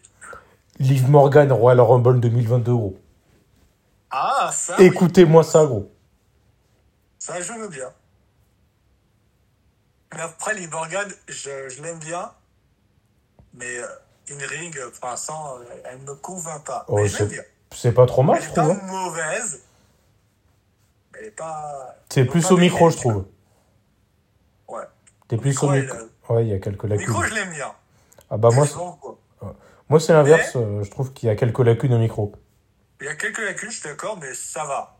Liv 0.78 1.09
Morgan, 1.09 1.50
Royal 1.52 1.81
Rumble 1.81 2.21
2022, 2.21 2.73
gros. 2.73 2.97
Ah, 4.16 4.50
ça, 4.52 4.76
oui. 4.78 4.85
Écoutez-moi 4.87 5.42
ça, 5.42 5.64
gros. 5.66 5.90
Ça, 7.18 7.40
je 7.40 7.52
veux 7.52 7.68
bien. 7.68 7.90
Mais 10.14 10.21
après, 10.21 10.54
les 10.54 10.68
Morgan, 10.68 11.09
je, 11.26 11.68
je 11.68 11.83
l'aime 11.83 11.99
bien. 11.99 12.30
Mais 13.54 13.76
euh, 13.78 13.87
une 14.28 14.42
ring, 14.44 14.76
euh, 14.78 14.90
pour 15.00 15.09
l'instant, 15.09 15.56
euh, 15.59 15.64
elle 15.85 16.00
ne 16.02 16.04
me 16.11 16.14
convainc 16.14 16.64
pas. 16.64 16.85
Oh, 16.88 16.99
mais 16.99 17.09
c'est- 17.09 17.26
bien. 17.26 17.42
C'est 17.73 17.90
pas 17.92 18.06
trop 18.06 18.23
mal, 18.23 18.37
Elle 18.37 18.44
je 18.44 18.50
est 18.50 18.52
trouve. 18.54 18.78
pas 18.78 18.85
mauvaise. 18.87 19.62
Mais 21.12 21.18
elle 21.21 21.26
est 21.26 21.30
pas. 21.33 21.97
C'est 22.09 22.21
elle 22.21 22.26
vaut 22.26 22.33
plus 22.33 22.47
pas 22.47 22.54
au 22.54 22.56
micro, 22.59 22.90
je 22.90 22.97
trouve. 22.97 23.25
Ouais. 24.68 24.85
T'es 25.26 25.37
plus 25.37 25.50
micro, 25.50 25.66
au 25.66 25.71
micro. 25.73 25.97
Ouais, 26.28 26.44
il 26.47 26.50
y 26.50 26.54
a 26.54 26.61
quelques 26.61 26.85
lacunes. 26.85 27.09
micro, 27.09 27.25
je 27.25 27.35
l'aime 27.35 27.50
bien. 27.50 27.73
Ah 28.30 28.37
bah 28.37 28.50
moi, 28.52 28.64
c'est- 28.66 28.76
moi 29.88 29.99
c'est 29.99 30.12
l'inverse. 30.12 30.52
Je 30.54 30.88
trouve 30.90 31.12
qu'il 31.12 31.28
y 31.28 31.33
a 31.33 31.35
quelques 31.37 31.59
lacunes 31.59 31.94
au 31.94 31.99
micro. 31.99 32.33
Il 33.01 33.07
y 33.07 33.09
a 33.09 33.15
quelques 33.15 33.39
lacunes, 33.41 33.71
je 33.71 33.79
suis 33.81 33.89
d'accord, 33.89 34.19
mais 34.21 34.33
ça 34.35 34.65
va. 34.65 34.97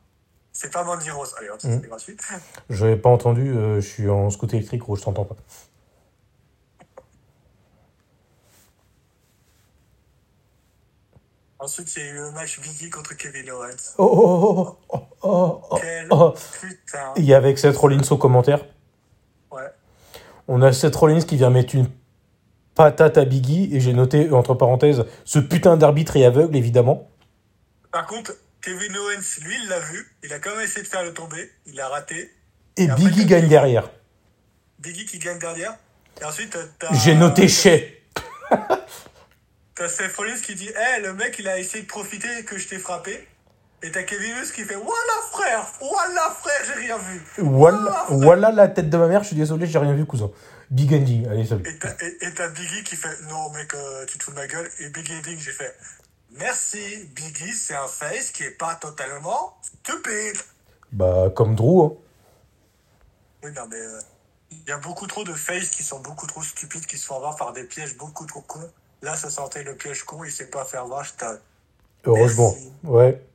C'est 0.53 0.73
pas 0.73 0.85
Mandy 0.85 1.11
Rose. 1.11 1.35
Allez, 1.39 1.49
Mhm. 1.49 1.59
c'est 1.83 1.89
gratuit. 1.89 2.17
Je 2.71 2.87
n'ai 2.87 2.97
pas 2.97 3.09
entendu, 3.11 3.51
euh, 3.51 3.81
je 3.81 3.87
suis 3.89 4.09
en 4.09 4.31
scooter 4.31 4.57
électrique, 4.57 4.81
gros, 4.81 4.97
je 4.97 5.03
t'entends 5.03 5.25
pas. 5.25 5.37
Ensuite, 11.59 11.95
il 11.97 12.03
y 12.03 12.07
a 12.07 12.11
eu 12.11 12.15
le 12.15 12.31
match 12.33 12.61
Biggie 12.61 12.91
contre 12.91 13.17
Kevin 13.17 13.51
Owens. 13.51 13.95
Oh, 13.97 14.05
oh, 14.13 14.77
oh, 14.89 14.99
oh, 14.99 15.07
oh, 15.23 15.61
oh, 15.71 15.79
Quel 15.81 16.07
oh. 16.11 16.35
putain. 16.61 17.13
Il 17.17 17.25
y 17.25 17.33
a 17.33 17.37
avec 17.37 17.59
Seth 17.59 17.77
Rollins 17.77 18.03
au 18.11 18.19
commentaire. 18.19 18.65
Ouais. 19.51 19.71
On 20.49 20.61
a 20.63 20.73
Seth 20.73 20.95
Rollins 20.97 21.23
qui 21.23 21.37
vient 21.37 21.51
mettre 21.51 21.75
une 21.75 21.89
patate 22.75 23.17
à 23.17 23.25
Biggie, 23.25 23.75
et 23.75 23.81
j'ai 23.81 23.93
noté, 23.95 24.31
entre 24.33 24.55
parenthèses, 24.55 25.05
ce 25.25 25.39
putain 25.39 25.77
d'arbitre 25.77 26.17
est 26.17 26.25
aveugle, 26.25 26.57
évidemment. 26.57 27.09
Par 27.95 28.07
contre, 28.07 28.33
Kevin 28.61 28.97
Owens, 28.97 29.39
lui, 29.45 29.55
il 29.63 29.69
l'a 29.69 29.79
vu. 29.79 30.05
Il 30.25 30.33
a 30.33 30.41
quand 30.41 30.51
même 30.51 30.65
essayé 30.65 30.83
de 30.83 30.89
faire 30.89 31.05
le 31.05 31.15
tomber. 31.15 31.49
Il 31.65 31.81
a 31.81 31.87
raté. 31.87 32.29
Et 32.77 32.83
Et 32.83 32.91
après, 32.91 33.05
Biggie 33.05 33.25
gagne 33.25 33.47
derrière. 33.47 33.89
Biggie 34.81 35.07
qui 35.07 35.21
gagne 35.21 35.39
derrière. 35.39 35.77
Et 36.21 36.25
ensuite, 36.25 36.59
t'as. 36.81 36.93
J'ai 36.93 37.15
noté 37.15 37.47
Shea. 37.47 37.79
T'as 39.77 39.89
Seth 39.89 40.17
Rollins 40.17 40.41
qui 40.41 40.57
dit 40.57 40.69
Hé, 40.71 41.03
le 41.03 41.15
mec, 41.15 41.37
il 41.39 41.47
a 41.47 41.57
essayé 41.57 41.83
de 41.83 41.89
profiter 41.89 42.45
que 42.45 42.59
je 42.59 42.67
t'ai 42.67 42.79
frappé. 42.81 43.29
Et 43.85 43.93
t'as 43.93 44.03
Kevin 44.03 44.33
Owens 44.33 44.51
qui 44.53 44.65
fait 44.65 44.75
Voilà, 44.75 45.15
frère 45.31 45.65
Voilà, 45.81 46.37
frère, 46.41 46.61
j'ai 46.67 46.81
rien 46.87 46.99
vu. 46.99 47.23
Voilà, 47.39 48.07
voilà 48.09 48.51
la 48.51 48.67
tête 48.67 48.91
de 48.91 48.97
ma 48.97 49.07
mère, 49.07 49.23
je 49.23 49.29
suis 49.29 49.37
désolé, 49.37 49.69
j'ai 49.69 49.79
rien 49.79 49.95
vu, 49.95 50.05
cousin. 50.05 50.33
Big 50.71 50.93
ending, 50.93 51.29
allez, 51.29 51.47
salut. 51.47 51.63
Et 51.69 51.79
t'as, 51.79 51.95
et, 52.01 52.27
et 52.27 52.35
t'as 52.35 52.49
Biggie 52.49 52.83
qui 52.83 52.97
fait 52.97 53.23
Non, 53.29 53.51
mec, 53.51 53.73
euh, 53.75 54.05
tu 54.07 54.19
te 54.19 54.25
fous 54.25 54.31
de 54.33 54.37
ma 54.37 54.49
gueule. 54.49 54.69
Et 54.81 54.89
Big 54.89 55.09
Ending, 55.13 55.39
j'ai 55.39 55.53
fait 55.53 55.77
Merci, 56.35 57.05
Biggie, 57.15 57.53
c'est 57.53 57.75
un 57.75 57.87
face 57.87 58.31
qui 58.33 58.43
est 58.43 58.51
pas 58.51 58.75
totalement 58.75 59.57
stupide. 59.63 60.37
Bah, 60.93 61.31
comme 61.35 61.55
Drew, 61.55 61.85
hein. 61.85 61.93
Oui, 63.45 63.51
non, 63.55 63.67
mais 63.69 63.77
euh, 63.77 64.01
il 64.51 64.63
y 64.67 64.73
a 64.73 64.79
beaucoup 64.79 65.07
trop 65.07 65.23
de 65.23 65.33
faces 65.35 65.71
qui 65.71 65.83
sont 65.83 66.01
beaucoup 66.01 66.27
trop 66.27 66.43
stupides, 66.43 66.87
qui 66.87 66.99
se 66.99 67.07
font 67.07 67.17
avoir 67.17 67.37
par 67.37 67.53
des 67.53 67.65
pièges 67.65 67.97
beaucoup 67.97 68.27
trop 68.27 68.41
cons. 68.41 68.71
Là, 69.03 69.17
ça 69.17 69.31
sentait 69.31 69.63
le 69.63 69.77
piège 69.77 70.03
con, 70.05 70.25
il 70.25 70.31
s'est 70.33 70.51
pas 70.51 70.65
fait 70.65 70.79
avoir. 70.79 71.05
j'étais- 71.05 71.27
Heureusement. 72.05 72.53
Merci. 72.53 72.73
Ouais. 72.85 73.27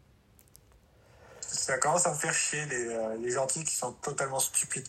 Ça 1.41 1.77
commence 1.77 2.05
à 2.05 2.11
me 2.11 2.15
faire 2.17 2.33
chier, 2.33 2.65
les, 2.65 2.87
euh, 2.87 3.15
les 3.17 3.31
gentils 3.31 3.63
qui 3.63 3.75
sont 3.75 3.93
totalement 3.93 4.39
stupides. 4.39 4.87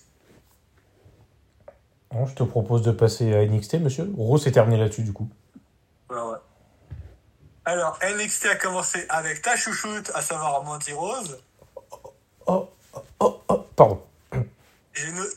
Bon, 2.11 2.27
je 2.27 2.35
te 2.35 2.43
propose 2.43 2.83
de 2.83 2.91
passer 2.93 3.33
à 3.35 3.43
NXT, 3.45 3.75
monsieur. 3.75 4.11
Rose 4.17 4.47
est 4.47 4.53
terminé 4.53 4.79
là-dessus, 4.79 5.03
du 5.03 5.13
coup. 5.13 5.29
Ouais, 6.11 6.17
ouais. 6.17 6.39
Alors, 7.65 7.99
NXT 8.03 8.47
a 8.47 8.57
commencé 8.57 9.05
avec 9.09 9.43
ta 9.43 9.57
chouchoute, 9.57 10.11
à 10.15 10.23
savoir 10.23 10.65
Monty 10.65 10.93
Rose. 10.93 11.43
Oh, 12.47 12.71
oh, 13.21 13.43
oh, 13.49 13.67
pardon. 13.77 14.03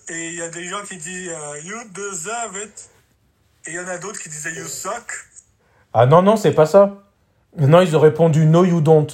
Et 0.10 0.30
il 0.30 0.36
y 0.36 0.42
a 0.42 0.50
des 0.50 0.66
gens 0.66 0.84
qui 0.84 0.98
disent 0.98 1.30
euh, 1.30 1.60
You 1.64 1.78
deserve 1.92 2.58
it. 2.58 2.90
Et 3.66 3.72
il 3.72 3.76
y 3.76 3.80
en 3.80 3.88
a 3.88 3.98
d'autres 3.98 4.20
qui 4.20 4.30
disaient 4.30 4.54
You 4.54 4.68
suck. 4.68 5.28
Ah 5.94 6.06
non, 6.06 6.22
non, 6.22 6.38
c'est 6.38 6.54
pas 6.54 6.66
ça. 6.66 7.04
Non, 7.58 7.82
ils 7.82 7.96
ont 7.96 8.00
répondu 8.00 8.46
No, 8.46 8.66
you 8.66 8.82
don't. 8.82 9.08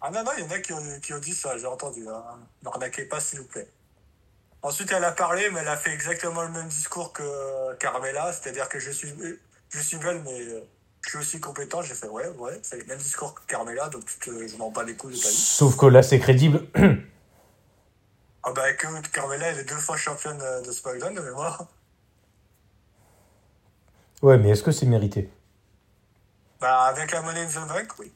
Ah 0.00 0.10
non, 0.10 0.24
non, 0.24 0.32
il 0.38 0.44
y 0.44 0.46
en 0.46 0.50
a 0.50 0.58
qui 0.58 0.72
ont, 0.72 1.00
qui 1.02 1.12
ont 1.12 1.18
dit 1.18 1.34
ça, 1.34 1.56
j'ai 1.58 1.66
entendu. 1.66 2.08
Hein. 2.08 2.22
N'arnaquez 2.62 3.04
pas, 3.04 3.20
s'il 3.20 3.40
vous 3.40 3.46
plaît. 3.46 3.68
Ensuite, 4.62 4.92
elle 4.92 5.04
a 5.04 5.12
parlé, 5.12 5.50
mais 5.50 5.60
elle 5.60 5.68
a 5.68 5.76
fait 5.76 5.92
exactement 5.92 6.42
le 6.42 6.50
même 6.50 6.68
discours 6.68 7.12
que 7.12 7.74
Carmela, 7.76 8.32
c'est-à-dire 8.32 8.68
que 8.68 8.78
je 8.78 8.90
suis, 8.90 9.12
je 9.70 9.80
suis 9.80 9.98
belle, 9.98 10.22
mais 10.24 10.62
je 11.02 11.08
suis 11.10 11.18
aussi 11.18 11.40
compétent. 11.40 11.82
J'ai 11.82 11.94
fait 11.94 12.08
ouais, 12.08 12.28
ouais, 12.28 12.58
c'est 12.62 12.78
le 12.78 12.84
même 12.86 12.98
discours 12.98 13.34
que 13.34 13.40
Carmela, 13.46 13.88
donc 13.88 14.04
tu 14.06 14.18
te- 14.18 14.46
je 14.48 14.56
m'en 14.56 14.70
bats 14.70 14.84
les 14.84 14.94
couilles 14.96 15.16
de 15.16 15.22
ta 15.22 15.28
vie. 15.28 15.34
Sauf 15.34 15.76
que 15.76 15.86
là, 15.86 16.02
c'est 16.02 16.18
crédible. 16.18 16.66
Ah 18.42 18.52
bah 18.52 18.70
écoute, 18.70 19.06
Carmela, 19.10 19.48
elle 19.48 19.58
est 19.58 19.64
deux 19.64 19.76
fois 19.76 19.98
championne 19.98 20.38
de 20.64 20.72
SmackDown 20.72 21.14
de 21.14 21.20
mémoire. 21.20 21.66
ouais, 24.22 24.38
mais 24.38 24.48
est-ce 24.48 24.62
que 24.62 24.72
c'est 24.72 24.86
mérité? 24.86 25.28
Bah 26.58 26.84
avec 26.84 27.10
la 27.12 27.20
monnaie 27.20 27.42
in 27.42 27.46
the 27.48 27.68
bank, 27.68 27.98
oui. 27.98 28.10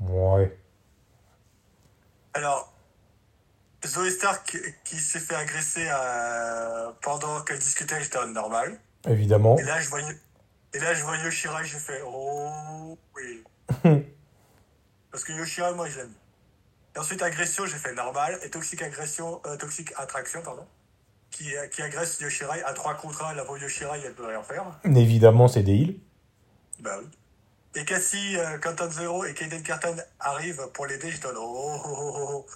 Ouais. 0.00 0.58
Alors, 2.32 2.72
Zoe 3.86 4.08
Stark 4.10 4.46
qui, 4.50 4.58
qui 4.84 4.96
s'est 4.98 5.20
fait 5.20 5.34
agresser 5.34 5.86
euh, 5.90 6.90
pendant 7.02 7.42
qu'elle 7.42 7.58
discutait 7.58 7.94
avec 7.96 8.14
normal. 8.32 8.80
Évidemment. 9.06 9.58
Et 9.58 9.62
là, 9.64 9.80
je 9.80 9.88
voyais, 9.90 10.18
et 10.74 10.80
là, 10.80 10.92
je 10.92 11.02
vois 11.04 11.16
Yoshira 11.18 11.62
j'ai 11.62 11.78
fait 11.78 12.02
Oh 12.04 12.98
oui. 13.16 13.44
Parce 15.10 15.24
que 15.24 15.32
Yoshira, 15.32 15.72
moi, 15.72 15.88
je 15.88 15.98
l'aime. 15.98 16.12
Et 16.94 16.98
ensuite, 16.98 17.22
agression, 17.22 17.64
j'ai 17.66 17.76
fait 17.76 17.94
normal. 17.94 18.38
Et 18.42 18.50
toxique 18.50 18.82
agression, 18.82 19.40
euh, 19.46 19.56
toxique 19.56 19.92
attraction, 19.96 20.42
pardon. 20.42 20.66
Qui, 21.30 21.52
qui 21.72 21.82
agresse 21.82 22.20
Yoshirai 22.20 22.62
à 22.62 22.72
3 22.72 22.94
contre 22.94 23.24
1. 23.24 23.34
La 23.34 23.44
pauvre 23.44 23.60
Yoshirai, 23.60 24.00
elle 24.04 24.14
peut 24.14 24.26
rien 24.26 24.42
faire. 24.42 24.64
Évidemment, 24.84 25.48
c'est 25.48 25.62
des 25.62 25.72
heals. 25.72 26.00
Bah 26.80 26.98
oui. 27.00 27.08
Et 27.76 27.84
Cassie, 27.84 28.36
euh, 28.36 28.58
Canton 28.58 28.90
Zero 28.90 29.24
et 29.24 29.34
Kaden 29.34 29.62
Carton 29.62 29.96
arrivent 30.20 30.68
pour 30.74 30.86
l'aider. 30.86 31.10
Je 31.10 31.20
donne 31.20 31.36
oh, 31.36 31.80
oh, 31.84 31.96
oh, 31.98 32.16
oh. 32.16 32.46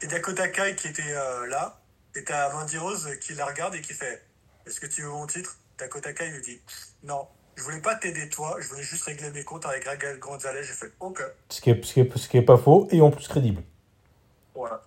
Et 0.00 0.06
Dakota 0.06 0.48
Kai 0.48 0.76
qui 0.76 0.88
était 0.88 1.02
euh, 1.14 1.46
là. 1.46 1.80
Et 2.14 2.24
t'as 2.24 2.52
Mandy 2.52 2.78
Rose 2.78 3.08
qui 3.20 3.34
la 3.34 3.46
regarde 3.46 3.74
et 3.74 3.80
qui 3.80 3.92
fait 3.92 4.22
Est-ce 4.66 4.80
que 4.80 4.86
tu 4.86 5.02
veux 5.02 5.10
mon 5.10 5.26
titre? 5.26 5.58
Dakota 5.82 6.12
Kai 6.12 6.30
lui 6.30 6.40
dit 6.42 6.60
Non, 7.02 7.26
je 7.56 7.62
voulais 7.62 7.80
pas 7.80 7.96
t'aider 7.96 8.28
toi, 8.28 8.56
je 8.60 8.68
voulais 8.68 8.82
juste 8.82 9.02
régler 9.04 9.30
mes 9.30 9.42
comptes 9.42 9.66
avec 9.66 9.84
Raquel 9.84 10.18
Gonzalez. 10.20 10.62
J'ai 10.62 10.72
fait 10.72 10.92
Ok. 11.00 11.20
Ce 11.48 11.60
qui, 11.60 11.70
est, 11.70 11.84
ce, 11.84 11.92
qui 11.92 12.00
est, 12.00 12.18
ce 12.18 12.28
qui 12.28 12.36
est 12.36 12.42
pas 12.42 12.56
faux 12.56 12.86
et 12.90 13.00
en 13.00 13.10
plus 13.10 13.26
crédible. 13.26 13.62
Voilà. 14.54 14.80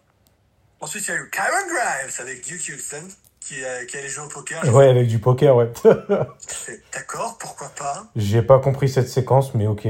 Ensuite, 0.80 1.06
il 1.08 1.12
y 1.12 1.14
a 1.14 1.18
eu 1.18 1.30
Karen 1.30 1.68
Grimes 1.68 2.14
avec 2.20 2.46
Duke 2.46 2.72
Houston 2.74 3.08
qui, 3.42 3.64
euh, 3.64 3.86
qui 3.86 3.98
allait 3.98 4.08
jouer 4.08 4.26
au 4.26 4.30
poker. 4.30 4.74
Ouais, 4.74 4.88
avec 4.88 5.08
du 5.08 5.20
poker, 5.20 5.56
ouais. 5.56 5.72
D'accord, 6.94 7.38
pourquoi 7.38 7.70
pas 7.70 8.08
J'ai 8.16 8.42
pas 8.42 8.60
compris 8.60 8.88
cette 8.88 9.10
séquence, 9.10 9.54
mais 9.54 9.68
ok. 9.68 9.88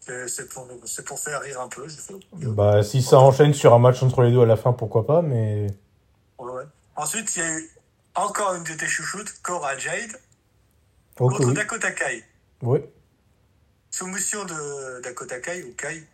C'est 0.00 0.28
c'est 0.28 0.48
pour, 0.48 0.66
pour 1.06 1.18
faire 1.18 1.40
rire 1.40 1.60
un 1.60 1.68
peu. 1.68 1.86
Bah, 2.32 2.82
si 2.82 3.02
ça 3.02 3.18
enchaîne 3.18 3.54
sur 3.54 3.72
un 3.74 3.78
match 3.78 4.02
entre 4.02 4.22
les 4.22 4.32
deux 4.32 4.42
à 4.42 4.46
la 4.46 4.56
fin, 4.56 4.72
pourquoi 4.72 5.06
pas, 5.06 5.22
mais. 5.22 5.66
Ouais. 6.38 6.64
Ensuite, 6.96 7.34
il 7.36 7.38
y 7.38 7.42
a 7.42 7.50
eu 7.58 7.70
encore 8.14 8.54
une 8.54 8.64
de 8.64 8.74
tes 8.74 8.88
chouchoutes, 8.88 9.32
Cora 9.42 9.76
Jade, 9.78 10.18
Ok, 11.18 11.32
contre 11.32 11.48
oui. 11.48 11.54
Dakota 11.54 11.90
Kai. 11.92 12.24
Ouais. 12.62 12.88
Soumission 13.90 14.44
de 14.44 15.00
Dakota 15.02 15.38
Kai, 15.40 15.62
ou 15.64 15.72
Kai, 15.74 16.04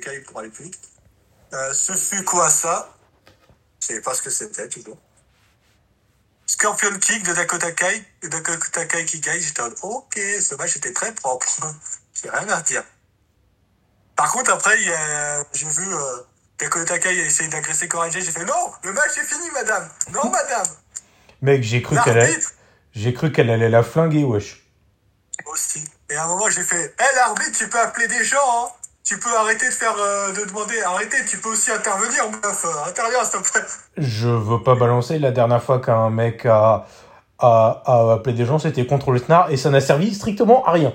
Kai 0.00 0.20
pour 0.20 0.40
aller 0.40 0.50
plus 0.50 0.64
vite. 0.64 0.80
Euh, 1.52 1.72
ce 1.74 1.92
fut 1.94 2.24
quoi 2.24 2.50
ça? 2.50 2.94
Je 3.80 3.86
savais 3.86 4.00
pas 4.02 4.14
ce 4.14 4.22
que 4.22 4.30
c'était, 4.30 4.68
toujours. 4.68 4.98
Scorpion 6.46 6.98
Kick 6.98 7.22
de 7.22 7.32
Dakota 7.32 7.72
Kai, 7.72 8.04
de 8.22 8.28
Dakota 8.28 8.84
Kai 8.86 9.04
qui 9.04 9.20
gagne. 9.20 9.40
J'étais 9.40 9.62
en 9.62 9.70
ok, 9.82 10.14
ce 10.40 10.54
match 10.56 10.76
était 10.76 10.92
très 10.92 11.14
propre. 11.14 11.46
J'ai 12.22 12.28
rien 12.28 12.48
à 12.48 12.60
dire. 12.62 12.84
Par 14.16 14.30
contre, 14.32 14.52
après, 14.52 14.78
il 14.82 14.88
y 14.88 14.92
a- 14.92 15.44
j'ai 15.54 15.66
vu 15.66 15.94
euh, 15.94 16.16
Dakota 16.58 16.98
Kai 16.98 17.16
essayer 17.16 17.48
d'agresser 17.48 17.88
Cora 17.88 18.10
Jade. 18.10 18.22
J'ai 18.24 18.32
fait, 18.32 18.44
non, 18.44 18.72
le 18.82 18.92
match 18.92 19.16
est 19.16 19.24
fini, 19.24 19.48
madame. 19.52 19.88
Non, 20.12 20.28
madame. 20.28 20.66
Mec, 21.42 21.62
j'ai 21.62 21.82
cru 21.82 21.96
qu'elle 22.04 22.18
allait... 22.18 22.38
J'ai 22.92 23.14
cru 23.14 23.30
qu'elle 23.32 23.50
allait 23.50 23.68
la 23.70 23.82
flinguer, 23.82 24.24
wesh. 24.24 24.64
aussi. 25.46 25.84
Et 26.10 26.16
à 26.16 26.24
un 26.24 26.28
moment, 26.28 26.50
j'ai 26.50 26.62
fait, 26.62 26.86
hé, 26.98 27.04
l'arbitre, 27.16 27.56
tu 27.56 27.68
peux 27.68 27.78
appeler 27.80 28.08
des 28.08 28.24
gens, 28.24 28.36
hein. 28.38 28.68
Tu 29.04 29.18
peux 29.18 29.34
arrêter 29.36 29.66
de 29.66 29.72
faire, 29.72 29.94
euh, 29.98 30.32
de 30.32 30.44
demander, 30.44 30.80
arrêtez, 30.82 31.16
tu 31.28 31.38
peux 31.38 31.48
aussi 31.50 31.70
intervenir, 31.72 32.30
meuf, 32.30 32.64
euh, 32.64 32.88
interviens, 32.90 33.24
s'il 33.24 33.40
te 33.40 33.50
plaît. 33.52 33.62
Je 33.96 34.28
veux 34.28 34.62
pas 34.62 34.74
balancer. 34.74 35.18
La 35.18 35.30
dernière 35.32 35.62
fois 35.62 35.80
qu'un 35.80 36.10
mec 36.10 36.44
a, 36.46 36.86
a, 37.38 37.82
a 37.86 38.12
appelé 38.14 38.36
des 38.36 38.44
gens, 38.44 38.58
c'était 38.58 38.86
contre 38.86 39.10
le 39.10 39.18
SNAR 39.18 39.50
et 39.50 39.56
ça 39.56 39.70
n'a 39.70 39.80
servi 39.80 40.14
strictement 40.14 40.64
à 40.64 40.72
rien. 40.72 40.92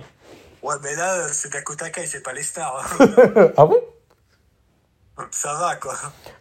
Ouais, 0.62 0.76
mais 0.84 0.96
là, 0.96 1.28
c'est 1.30 1.52
Dakota 1.52 1.90
Kai, 1.90 2.06
c'est 2.06 2.22
pas 2.24 2.32
les 2.34 2.44
stars. 2.44 2.86
hein. 3.00 3.06
ah 3.58 3.66
bon? 3.66 3.80
Ça 5.32 5.54
va, 5.54 5.76
quoi. 5.78 5.96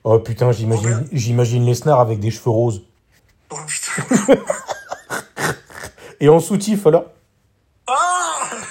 Oh 0.05 0.19
putain, 0.19 0.53
j'imagine, 0.53 1.09
j'imagine 1.13 1.65
Lesnar 1.65 1.99
avec 2.01 2.21
des 2.21 2.31
cheveux 2.31 2.51
roses. 2.51 2.83
Oh 3.55 3.61
putain. 3.67 4.03
Et 6.21 6.29
en 6.29 6.41
soutif 6.41 6.87
alors 6.87 7.07
Oh 7.87 7.93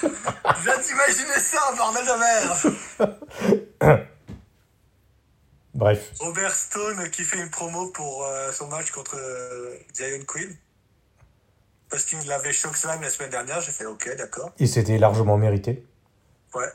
Je 0.02 0.62
viens 0.62 0.78
d'imaginer 0.78 1.38
ça, 1.40 1.60
bordel 1.76 2.04
de 2.04 3.06
merde 3.78 4.08
Bref. 5.74 6.12
Robert 6.20 6.54
Stone 6.54 7.10
qui 7.10 7.22
fait 7.22 7.38
une 7.38 7.50
promo 7.50 7.88
pour 7.88 8.24
euh, 8.24 8.52
son 8.52 8.68
match 8.68 8.90
contre 8.90 9.16
euh, 9.16 9.76
Zion 9.94 10.24
Queen. 10.26 10.56
Parce 11.90 12.04
qu'il 12.04 12.30
avait 12.30 12.52
Chokeslam 12.52 13.02
la 13.02 13.10
semaine 13.10 13.30
dernière, 13.30 13.60
j'ai 13.60 13.72
fait 13.72 13.86
ok, 13.86 14.16
d'accord. 14.16 14.52
Et 14.58 14.66
c'était 14.66 14.98
largement 14.98 15.36
mérité. 15.36 15.84
Ouais. 16.54 16.68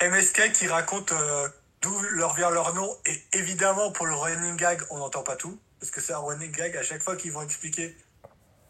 MSK 0.00 0.52
qui 0.52 0.68
raconte 0.68 1.12
euh, 1.12 1.48
d'où 1.82 1.92
leur 2.12 2.34
vient 2.34 2.50
leur 2.50 2.74
nom. 2.74 2.88
Et 3.06 3.38
évidemment, 3.38 3.90
pour 3.92 4.06
le 4.06 4.14
running 4.14 4.56
gag, 4.56 4.80
on 4.90 4.98
n'entend 4.98 5.22
pas 5.22 5.36
tout. 5.36 5.58
Parce 5.84 5.90
que 5.90 6.00
c'est 6.00 6.14
un 6.14 6.18
running 6.18 6.50
gag. 6.50 6.74
À 6.78 6.82
chaque 6.82 7.02
fois 7.02 7.14
qu'ils 7.14 7.30
vont 7.30 7.42
expliquer 7.42 7.94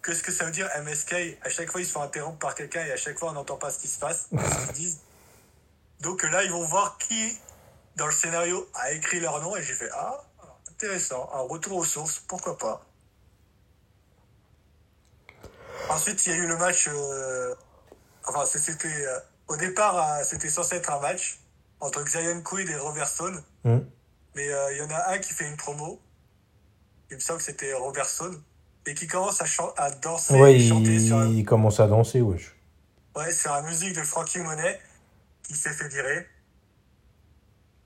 que 0.03 0.13
ce 0.13 0.21
que 0.25 0.33
ça 0.33 0.47
veut 0.47 0.51
dire 0.51 0.69
MSK, 0.83 1.15
à 1.43 1.49
chaque 1.49 1.71
fois 1.71 1.81
ils 1.81 1.87
se 1.87 1.93
font 1.93 2.03
interrompre 2.03 2.41
par 2.41 2.57
quelqu'un 2.57 2.85
et 2.85 2.91
à 2.91 2.97
chaque 2.97 3.17
fois 3.21 3.31
on 3.31 3.35
n'entend 3.35 3.57
pas 3.57 3.71
ce 3.71 3.79
qui 3.79 3.87
se 3.87 4.01
passe. 4.01 4.27
qu'ils 4.31 4.73
disent. 4.75 4.99
Donc 6.01 6.25
là, 6.25 6.43
ils 6.43 6.51
vont 6.51 6.65
voir 6.65 6.99
qui, 6.99 7.39
dans 7.95 8.07
le 8.07 8.13
scénario, 8.13 8.69
a 8.75 8.91
écrit 8.91 9.21
leur 9.21 9.41
nom. 9.41 9.55
Et 9.55 9.63
j'ai 9.63 9.75
fait 9.75 9.89
Ah, 9.93 10.25
intéressant. 10.73 11.31
Un 11.33 11.43
retour 11.43 11.77
aux 11.79 11.85
sources, 11.85 12.19
pourquoi 12.19 12.59
pas. 12.59 12.85
Ensuite, 15.91 16.27
il 16.27 16.33
y 16.33 16.35
a 16.35 16.39
eu 16.39 16.47
le 16.49 16.57
match. 16.57 16.89
euh, 16.89 17.55
Enfin, 18.27 18.45
c'était. 18.45 18.89
euh, 19.07 19.21
Au 19.47 19.57
départ, 19.57 19.97
euh, 20.19 20.25
c'était 20.25 20.49
censé 20.51 20.75
être 20.77 20.91
un 20.91 20.99
match 20.99 21.39
entre 21.79 22.03
Xavier 22.03 22.43
Quid 22.43 22.69
et 22.71 22.77
Robert 22.77 23.09
Stone. 23.09 23.41
Hmm. 23.63 23.79
Mais 24.35 24.49
euh, 24.53 24.73
il 24.73 24.79
y 24.79 24.83
en 24.83 24.91
a 24.91 25.11
un 25.13 25.19
qui 25.19 25.33
fait 25.33 25.47
une 25.47 25.57
promo. 25.57 26.01
Il 27.11 27.17
me 27.17 27.21
semble 27.21 27.39
que 27.39 27.45
c'était 27.45 27.73
Robert 27.75 28.07
Stone. 28.07 28.43
Et 28.87 28.95
qui 28.95 29.07
commence 29.07 29.41
à, 29.41 29.47
à 29.79 29.91
danser 29.93 30.35
Ouais, 30.39 30.57
et 30.57 30.69
chanter 30.69 30.95
il, 30.97 31.07
sur, 31.09 31.25
il 31.25 31.45
commence 31.45 31.81
à 31.81 31.87
danser, 31.87 32.21
wesh. 32.21 32.55
ouais, 33.17 33.33
sur 33.33 33.53
la 33.53 33.63
musique 33.63 33.95
de 33.97 34.03
Frankie 34.03 34.39
Monet, 34.41 34.79
qui 35.43 35.55
s'est 35.55 35.73
fait 35.73 35.89
virer. 35.89 36.27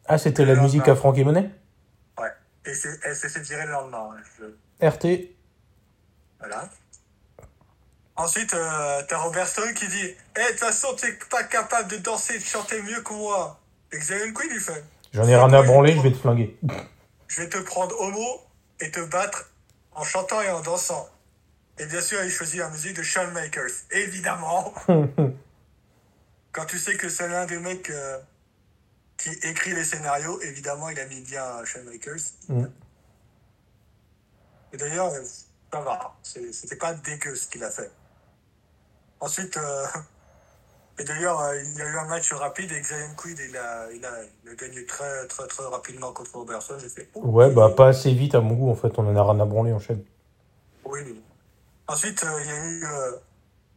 Ah, 0.07 0.19
c'était 0.19 0.45
la 0.45 0.57
musique 0.57 0.89
à 0.89 0.97
Frankie 0.97 1.23
Monet? 1.23 1.51
Ouais. 2.19 2.31
Et 2.67 2.73
elle 3.05 3.15
s'est 3.15 3.29
fait 3.29 3.41
virer 3.43 3.65
le 3.67 3.73
lendemain. 3.73 4.11
je- 4.41 4.87
RT. 4.87 5.29
Voilà. 6.41 6.69
Ensuite, 8.17 8.53
euh, 8.55 9.03
t'as 9.09 9.19
Robert 9.19 9.47
Stone 9.47 9.75
qui 9.75 9.87
dit 9.87 10.15
Eh, 10.37 10.41
de 10.41 10.49
toute 10.51 10.59
façon, 10.59 10.89
t'es 10.97 11.13
pas 11.31 11.45
capable 11.45 11.89
de 11.91 11.99
danser 11.99 12.35
et 12.35 12.39
de 12.39 12.45
chanter 12.45 12.83
mieux 12.83 13.01
que 13.03 13.13
moi. 13.13 13.61
Et 13.93 13.99
Xavier 13.99 14.33
Queen 14.33 14.51
lui 14.51 14.61
fait 14.61 14.85
J'en 15.13 15.29
ai 15.29 15.37
rien 15.37 15.53
à 15.53 15.63
branler, 15.63 15.95
je 15.95 16.01
vais 16.01 16.11
te 16.11 16.17
flinguer. 16.17 16.59
Je 17.29 17.43
vais 17.43 17.49
te 17.49 17.59
prendre 17.59 17.95
homo 18.01 18.41
et 18.81 18.91
te 18.91 19.01
battre 19.01 19.51
en 19.93 20.05
chantant 20.05 20.41
et 20.43 20.51
en 20.51 20.61
dansant. 20.61 21.09
Et 21.79 21.87
bien 21.87 22.01
sûr, 22.01 22.23
il 22.25 22.31
choisit 22.31 22.59
la 22.59 22.71
musique 22.71 22.97
de 22.97 23.03
Shawn 23.03 23.33
Makers. 23.33 23.71
Évidemment. 23.91 24.75
Quand 26.53 26.65
tu 26.67 26.79
sais 26.79 26.97
que 26.97 27.09
c'est 27.09 27.29
l'un 27.29 27.47
des 27.47 27.59
mecs 27.59 27.91
euh, 27.91 28.19
qui 29.17 29.31
écrit 29.43 29.75
les 29.75 29.85
scénarios, 29.85 30.41
évidemment, 30.41 30.89
il 30.89 30.99
a 30.99 31.07
mis 31.07 31.21
bien 31.21 31.65
Shawn 31.65 31.85
Makers. 31.85 32.33
Mm. 32.49 32.67
Et 34.73 34.77
d'ailleurs, 34.77 35.13
euh, 35.13 35.23
ça 35.73 35.81
va. 35.81 36.17
C'était 36.23 36.77
pas 36.77 36.95
dégueu 36.95 37.35
ce 37.37 37.47
qu'il 37.47 37.63
a 37.63 37.71
fait. 37.71 37.91
Ensuite, 39.21 39.57
euh, 39.57 39.87
et 40.99 41.05
d'ailleurs, 41.05 41.41
euh, 41.41 41.61
il 41.63 41.79
y 41.79 41.83
a 41.83 41.87
eu 41.87 41.97
un 41.97 42.07
match 42.07 42.33
rapide 42.33 42.73
et 42.73 42.81
Xavier 42.81 43.07
Quid, 43.17 43.39
il 43.49 43.57
a, 43.57 43.87
il, 43.93 44.05
a, 44.05 44.11
il 44.45 44.51
a 44.51 44.55
gagné 44.55 44.85
très, 44.85 45.27
très, 45.29 45.47
très 45.47 45.65
rapidement 45.65 46.13
contre 46.13 46.37
Robertson. 46.37 46.75
J'ai 46.81 46.89
fait, 46.89 47.09
oh, 47.15 47.21
Ouais, 47.27 47.51
bah 47.51 47.71
pas 47.77 47.89
assez 47.89 48.13
vite 48.13 48.35
à 48.35 48.41
mon 48.41 48.55
goût, 48.55 48.71
en 48.71 48.75
fait, 48.75 48.99
on 48.99 49.07
en 49.07 49.17
a 49.17 49.23
rien 49.23 49.41
à 49.41 49.45
branler 49.45 49.73
en 49.73 49.79
chaîne. 49.79 50.03
Oui. 50.85 51.01
Ensuite, 51.87 52.25
euh, 52.25 52.41
il 52.43 52.47
y 52.47 52.51
a 52.51 52.65
eu 52.67 52.85
euh, 52.85 53.13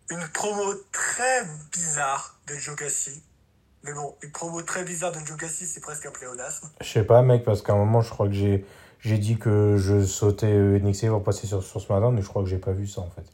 une 0.10 0.28
promo 0.34 0.74
très 0.92 1.44
bizarre 1.72 2.40
de 2.48 2.56
Joe 2.56 2.76
Gassi. 2.76 3.22
Mais 3.84 3.94
bon, 3.94 4.16
une 4.24 4.32
promo 4.32 4.62
très 4.64 4.84
bizarre 4.84 5.12
de 5.12 5.20
Joe 5.20 5.38
Gassi, 5.38 5.66
c'est 5.66 5.80
presque 5.80 6.06
un 6.06 6.12
pléonasme. 6.12 6.70
Je 6.82 6.88
sais 6.88 7.04
pas, 7.04 7.22
mec, 7.22 7.44
parce 7.44 7.62
qu'à 7.62 7.74
un 7.74 7.78
moment, 7.78 8.02
je 8.02 8.10
crois 8.10 8.28
que 8.28 8.34
j'ai 8.34 8.66
j'ai 9.00 9.18
dit 9.18 9.38
que 9.38 9.78
je 9.78 10.06
sautais 10.06 10.54
NXT 10.54 11.08
pour 11.08 11.24
passer 11.24 11.48
sur, 11.48 11.64
sur 11.64 11.82
ce 11.82 11.92
matin, 11.92 12.12
mais 12.12 12.22
je 12.22 12.28
crois 12.28 12.44
que 12.44 12.50
j'ai 12.50 12.60
pas 12.60 12.72
vu 12.72 12.88
ça, 12.88 13.02
en 13.02 13.10
fait. 13.10 13.26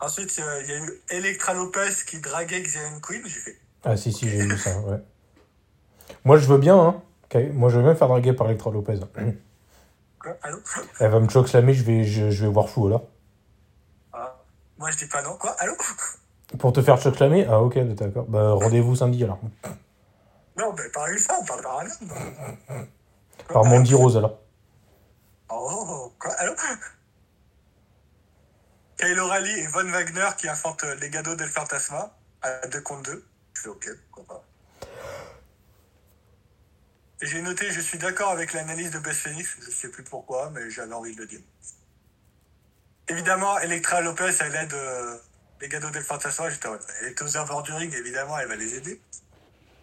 Ensuite, 0.00 0.38
euh, 0.38 0.62
il 0.62 0.70
y 0.70 0.72
a 0.74 0.78
eu 0.78 1.02
Electra 1.10 1.54
Lopez 1.54 1.90
qui 2.06 2.20
draguait 2.20 2.60
Xavier 2.60 3.00
Queen. 3.00 3.22
J'ai 3.24 3.40
fait, 3.40 3.56
Ah 3.84 3.96
si, 3.96 4.12
si, 4.12 4.28
j'ai 4.28 4.42
vu 4.42 4.58
ça, 4.58 4.78
ouais. 4.80 4.98
Moi, 6.24 6.36
je 6.38 6.46
veux 6.46 6.58
bien, 6.58 6.78
hein. 6.78 7.02
Moi, 7.52 7.70
je 7.70 7.76
veux 7.78 7.82
bien 7.82 7.94
faire 7.94 8.08
draguer 8.08 8.32
par 8.32 8.46
Electra 8.48 8.70
Lopez. 8.70 9.00
quoi 10.18 10.36
Allô 10.42 10.58
Elle 11.00 11.10
va 11.10 11.20
me 11.20 11.28
chokeslammer, 11.28 11.72
je 11.74 11.84
vais, 11.84 12.04
je, 12.04 12.30
je 12.30 12.44
vais 12.46 12.52
voir 12.52 12.68
flou, 12.68 12.86
alors. 12.86 13.04
Ah. 14.12 14.36
Moi, 14.78 14.90
je 14.90 14.98
dis 14.98 15.06
pas 15.06 15.22
non. 15.22 15.36
Quoi 15.38 15.50
Allô 15.58 15.72
Pour 16.58 16.72
te 16.72 16.82
faire 16.82 17.00
chokeslammer 17.00 17.46
Ah, 17.48 17.60
ok, 17.60 17.78
d'accord. 17.94 18.26
Bah, 18.26 18.52
rendez-vous 18.52 18.96
samedi, 18.96 19.24
alors. 19.24 19.38
Non, 20.58 20.74
mais 20.76 20.88
par 20.90 21.06
une 21.08 21.18
femme, 21.18 21.44
pas 21.46 21.60
par 21.62 21.80
un 21.80 21.84
homme. 21.84 22.86
Par 23.48 23.62
Allô 23.62 23.70
Mandy 23.76 23.94
Rose, 23.94 24.16
alors. 24.16 24.38
Oh, 25.50 26.12
quoi 26.18 26.32
Allô 26.38 26.52
Kyle 28.96 29.18
O'Reilly 29.20 29.60
et 29.60 29.66
Von 29.66 29.90
Wagner 29.90 30.28
qui 30.38 30.48
affrontent 30.48 30.86
les 31.00 31.10
Gados 31.10 31.36
del 31.36 31.48
Fantasma 31.48 32.16
à 32.42 32.66
2 32.66 32.80
contre 32.80 33.02
2. 33.02 33.26
Je 33.54 33.60
fais 33.60 33.68
ok, 33.68 33.88
pourquoi 34.10 34.36
pas. 34.36 34.44
J'ai 37.22 37.40
noté, 37.40 37.70
je 37.70 37.80
suis 37.80 37.98
d'accord 37.98 38.30
avec 38.30 38.52
l'analyse 38.52 38.90
de 38.90 38.98
Beth 38.98 39.14
Phoenix, 39.14 39.56
je 39.60 39.70
sais 39.70 39.88
plus 39.88 40.02
pourquoi, 40.02 40.50
mais 40.50 40.70
j'avais 40.70 40.92
envie 40.92 41.14
de 41.14 41.20
le 41.20 41.26
dire. 41.26 41.40
Évidemment, 43.08 43.58
Electra 43.60 44.00
Lopez, 44.00 44.32
elle 44.40 44.54
aide 44.54 44.74
euh, 44.74 45.16
les 45.60 45.68
Gados 45.68 45.90
del 45.90 46.02
Fantasma. 46.02 46.50
J'étais 46.50 46.68
elle 47.00 47.08
est 47.08 47.22
aux 47.22 47.36
abords 47.36 47.62
du 47.62 47.72
ring, 47.72 47.94
évidemment, 47.94 48.38
elle 48.38 48.48
va 48.48 48.56
les 48.56 48.74
aider. 48.74 49.00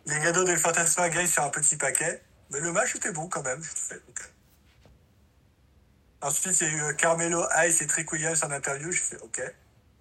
Les 0.06 0.20
Gados 0.20 0.44
del 0.44 0.60
Fantasma 0.60 1.10
gagnent 1.10 1.28
sur 1.28 1.44
un 1.44 1.50
petit 1.50 1.78
paquet, 1.78 2.22
mais 2.52 2.60
le 2.60 2.72
match 2.72 2.96
était 2.96 3.12
bon 3.12 3.28
quand 3.28 3.44
même. 3.44 3.62
Ensuite, 6.24 6.62
il 6.62 6.68
y 6.68 6.70
a 6.70 6.74
eu 6.74 6.82
euh, 6.84 6.94
Carmelo 6.94 7.44
Hayes 7.52 7.76
et 7.82 7.88
Trick 7.88 8.12
Williams 8.14 8.44
en 8.44 8.52
interview. 8.52 8.92
Je 8.92 9.02
fais 9.02 9.18
OK. 9.18 9.42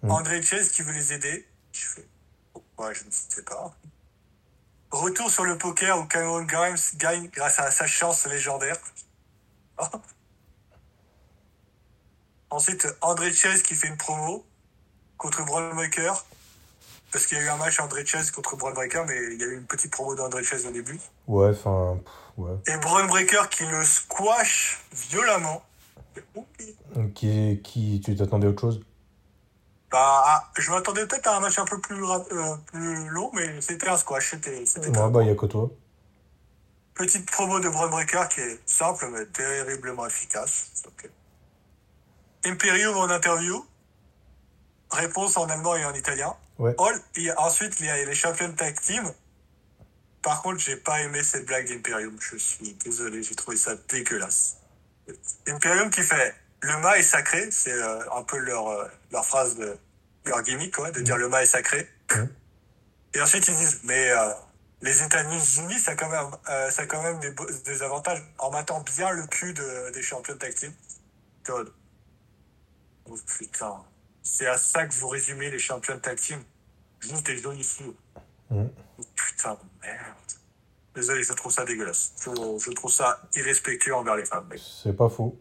Mm. 0.03 0.11
André 0.11 0.41
Chase 0.41 0.69
qui 0.69 0.81
veut 0.81 0.93
les 0.93 1.11
aider. 1.11 1.45
Je 1.73 1.85
fais 1.85 2.07
pourquoi 2.53 2.93
je 2.93 3.03
ne 3.03 3.11
sais 3.11 3.43
pas. 3.43 3.75
Retour 4.91 5.29
sur 5.29 5.43
le 5.43 5.57
poker 5.57 5.99
où 5.99 6.05
Cameron 6.05 6.43
Grimes 6.43 6.77
gagne 6.95 7.27
grâce 7.27 7.59
à 7.59 7.71
sa 7.71 7.87
chance 7.87 8.25
légendaire. 8.25 8.77
Ensuite, 12.49 12.87
André 13.01 13.33
Chase 13.33 13.61
qui 13.61 13.75
fait 13.75 13.87
une 13.87 13.97
promo 13.97 14.45
contre 15.17 15.43
Braun 15.43 15.73
Breaker. 15.73 16.13
Parce 17.11 17.25
qu'il 17.25 17.37
y 17.37 17.41
a 17.41 17.43
eu 17.43 17.49
un 17.49 17.57
match 17.57 17.79
André 17.79 18.05
Chase 18.05 18.31
contre 18.31 18.55
Braun 18.55 18.73
Breaker, 18.73 19.03
mais 19.07 19.33
il 19.33 19.41
y 19.41 19.43
a 19.43 19.47
eu 19.47 19.57
une 19.57 19.65
petite 19.65 19.91
promo 19.91 20.15
d'André 20.15 20.43
Chase 20.43 20.65
au 20.65 20.71
début. 20.71 20.99
Ouais, 21.27 21.49
enfin, 21.49 21.99
ouais. 22.37 22.53
Et 22.67 22.77
Braun 22.77 23.07
Breaker 23.07 23.49
qui 23.49 23.65
le 23.65 23.83
squash 23.83 24.79
violemment. 24.93 25.63
Qui, 27.15 27.59
qui, 27.63 28.01
tu 28.03 28.15
t'attendais 28.15 28.47
à 28.47 28.49
autre 28.51 28.61
chose? 28.61 28.81
Bah, 29.91 30.23
ah, 30.25 30.51
je 30.57 30.71
m'attendais 30.71 31.05
peut-être 31.05 31.27
à 31.27 31.37
un 31.37 31.39
match 31.39 31.59
un 31.59 31.65
peu 31.65 31.79
plus, 31.79 32.03
euh, 32.03 32.55
plus 32.65 33.09
long, 33.09 33.29
mais 33.33 33.61
c'était 33.61 33.87
un 33.87 33.97
squash. 33.97 34.31
C'était, 34.31 34.65
c'était 34.65 34.87
Ouais, 34.87 34.93
bah, 34.93 35.09
bon. 35.09 35.21
y 35.21 35.29
a 35.29 35.35
que 35.35 35.45
toi. 35.45 35.69
Petite 36.95 37.29
promo 37.29 37.59
de 37.59 37.69
Braun 37.69 37.89
Breaker 37.89 38.23
qui 38.29 38.41
est 38.41 38.59
simple, 38.65 39.07
mais 39.11 39.25
terriblement 39.27 40.05
efficace. 40.07 40.83
Ok. 40.87 41.09
Imperium 42.45 42.97
en 42.97 43.09
interview. 43.09 43.65
Réponse 44.91 45.37
en 45.37 45.45
allemand 45.47 45.75
et 45.75 45.85
en 45.85 45.93
italien. 45.93 46.35
Ouais. 46.59 46.75
All, 46.79 46.99
et 47.15 47.31
ensuite, 47.37 47.79
il 47.79 47.87
y 47.87 47.89
a 47.89 48.03
les 48.05 48.13
champions 48.15 48.51
tag 48.53 48.79
team. 48.79 49.11
Par 50.21 50.41
contre, 50.41 50.59
j'ai 50.59 50.77
pas 50.77 51.01
aimé 51.01 51.21
cette 51.23 51.45
blague 51.45 51.67
d'Imperium. 51.67 52.15
Je 52.19 52.37
suis 52.37 52.73
désolé, 52.75 53.23
j'ai 53.23 53.35
trouvé 53.35 53.57
ça 53.57 53.75
dégueulasse. 53.89 54.57
Imperium 55.47 55.89
qui 55.89 56.01
fait 56.03 56.35
le 56.61 56.77
mât 56.79 56.97
est 56.97 57.03
sacré, 57.03 57.51
c'est 57.51 57.73
euh, 57.73 57.99
un 58.13 58.23
peu 58.23 58.37
leur, 58.37 58.67
euh, 58.69 58.87
leur 59.11 59.25
phrase 59.25 59.55
de 59.57 59.77
leur 60.25 60.41
gimmick, 60.43 60.73
quoi, 60.75 60.91
de 60.91 61.01
dire 61.01 61.17
le 61.17 61.27
mât 61.27 61.43
est 61.43 61.47
sacré. 61.47 61.89
Et 63.13 63.21
ensuite 63.21 63.47
ils 63.47 63.55
disent 63.55 63.81
mais 63.83 64.09
euh, 64.11 64.31
les 64.81 65.03
États-Unis 65.03 65.79
ça 65.79 65.91
a 65.91 65.95
quand 65.95 66.09
même 66.09 66.31
euh, 66.49 66.69
ça 66.71 66.83
a 66.83 66.85
quand 66.85 67.01
même 67.03 67.19
des, 67.19 67.33
des 67.65 67.83
avantages 67.83 68.23
en 68.39 68.49
battant 68.49 68.81
bien 68.95 69.11
le 69.11 69.27
cul 69.27 69.53
de- 69.53 69.91
des 69.91 70.01
champions 70.01 70.33
de 70.35 70.39
tag 70.39 70.53
team. 70.55 70.73
Oh 73.05 73.17
putain, 73.37 73.83
c'est 74.23 74.47
à 74.47 74.57
ça 74.57 74.85
que 74.87 74.93
vous 74.93 75.09
résumez 75.09 75.49
les 75.51 75.59
champions 75.59 75.95
de 75.95 75.99
tag 75.99 76.17
team. 76.17 76.41
Juste 77.01 77.25
des. 77.25 77.41
Mhm. 78.49 78.69
Oh, 78.97 79.03
Putain 79.15 79.53
de 79.55 79.59
merde. 79.81 79.99
Désolé, 80.95 81.23
je 81.23 81.33
trouve 81.33 81.51
ça 81.51 81.65
dégueulasse. 81.65 82.13
Je, 82.19 82.29
je 82.29 82.71
trouve 82.71 82.91
ça 82.91 83.21
irrespectueux 83.35 83.95
envers 83.95 84.15
les 84.15 84.25
femmes. 84.25 84.49
C'est 84.57 84.95
pas 84.95 85.09
faux. 85.09 85.37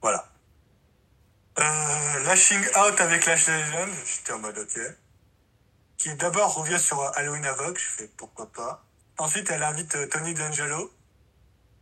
Voilà. 0.00 0.32
Euh, 1.58 2.18
lashing 2.24 2.64
out 2.76 3.00
avec 3.00 3.26
Lash 3.26 3.46
Legend, 3.46 3.90
j'étais 4.06 4.32
en 4.32 4.38
mode 4.38 4.58
ok. 4.58 4.80
qui 5.98 6.14
d'abord 6.14 6.54
revient 6.54 6.78
sur 6.78 7.00
Halloween 7.16 7.44
Havoc. 7.44 7.78
Je 7.78 7.88
fais 7.88 8.10
pourquoi 8.16 8.50
pas. 8.50 8.84
Ensuite, 9.18 9.50
elle 9.50 9.62
invite 9.62 9.94
euh, 9.96 10.06
Tony 10.08 10.34
D'Angelo. 10.34 10.90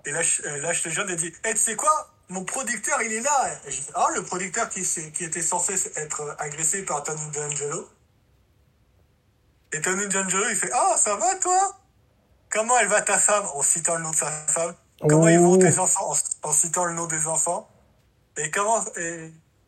Et 0.07 0.13
lâche, 0.13 0.43
euh, 0.45 0.73
les 0.85 0.91
jeunes 0.91 1.11
et 1.11 1.17
dit 1.17 1.33
Eh, 1.45 1.53
tu 1.53 1.57
sais 1.57 1.77
quoi? 1.77 2.11
Mon 2.29 2.45
producteur, 2.45 3.01
il 3.03 3.13
est 3.13 3.21
là. 3.21 3.61
Ah, 3.95 4.09
le 4.15 4.23
producteur 4.23 4.69
qui, 4.69 4.81
était 4.81 5.43
censé 5.43 5.75
être 5.97 6.37
agressé 6.39 6.85
par 6.85 7.03
Tony 7.03 7.31
D'Angelo. 7.31 7.89
Et 9.73 9.81
Tony 9.81 10.07
D'Angelo, 10.09 10.45
il 10.49 10.57
fait 10.57 10.71
Ah, 10.73 10.97
ça 10.97 11.17
va 11.17 11.35
toi? 11.37 11.80
Comment 12.51 12.77
elle 12.79 12.89
va 12.89 13.01
ta 13.01 13.19
femme 13.19 13.45
En 13.55 13.63
citant 13.63 13.95
le 13.97 14.03
nom 14.03 14.11
de 14.11 14.17
sa 14.17 14.31
femme? 14.31 14.75
Comment 15.09 15.29
ils 15.29 15.39
vont 15.39 15.53
Oh. 15.53 15.57
tes 15.57 15.79
enfants 15.79 16.13
en, 16.13 16.49
en 16.49 16.53
citant 16.53 16.85
le 16.85 16.95
nom 16.95 17.07
des 17.07 17.27
enfants? 17.27 17.69
Et 18.37 18.51
comment. 18.51 18.85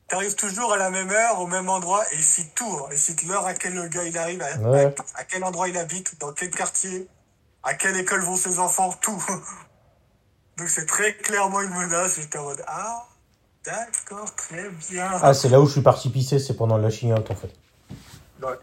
T'arrives 0.08 0.34
toujours 0.34 0.74
à 0.74 0.76
la 0.76 0.90
même 0.90 1.10
heure, 1.10 1.40
au 1.40 1.46
même 1.46 1.70
endroit, 1.70 2.04
et 2.12 2.16
il 2.16 2.22
cite 2.22 2.54
tout. 2.54 2.66
hein. 2.82 2.88
Il 2.92 2.98
cite 2.98 3.22
l'heure 3.22 3.46
à 3.46 3.54
quel 3.54 3.72
le 3.74 3.88
gars 3.88 4.04
il 4.04 4.18
arrive, 4.18 4.42
à, 4.42 4.56
Ouais. 4.58 4.84
à- 5.16 5.20
à 5.20 5.24
quel 5.24 5.42
endroit 5.42 5.68
il 5.70 5.78
habite, 5.78 6.18
dans 6.20 6.32
quel 6.32 6.50
quartier, 6.50 7.08
à 7.62 7.72
quelle 7.74 7.96
école 7.96 8.20
vont 8.20 8.36
ses 8.36 8.58
enfants, 8.58 8.92
tout. 9.00 9.24
Donc 10.58 10.68
c'est 10.68 10.84
très 10.84 11.14
clairement 11.16 11.62
une 11.62 11.70
menace. 11.70 12.16
J'étais 12.16 12.36
en 12.36 12.42
mode 12.44 12.62
Ah, 12.66 13.06
d'accord, 13.64 14.34
très 14.34 14.68
bien. 14.68 15.08
Ah, 15.22 15.32
c'est 15.32 15.48
là 15.48 15.60
où 15.62 15.66
je 15.66 15.72
suis 15.72 15.82
parti 15.82 16.10
pisser, 16.10 16.38
c'est 16.38 16.54
pendant 16.54 16.76
lashing 16.76 17.12
out 17.14 17.30
en 17.30 17.34
fait. 17.34 17.52
Ouais. 18.42 18.58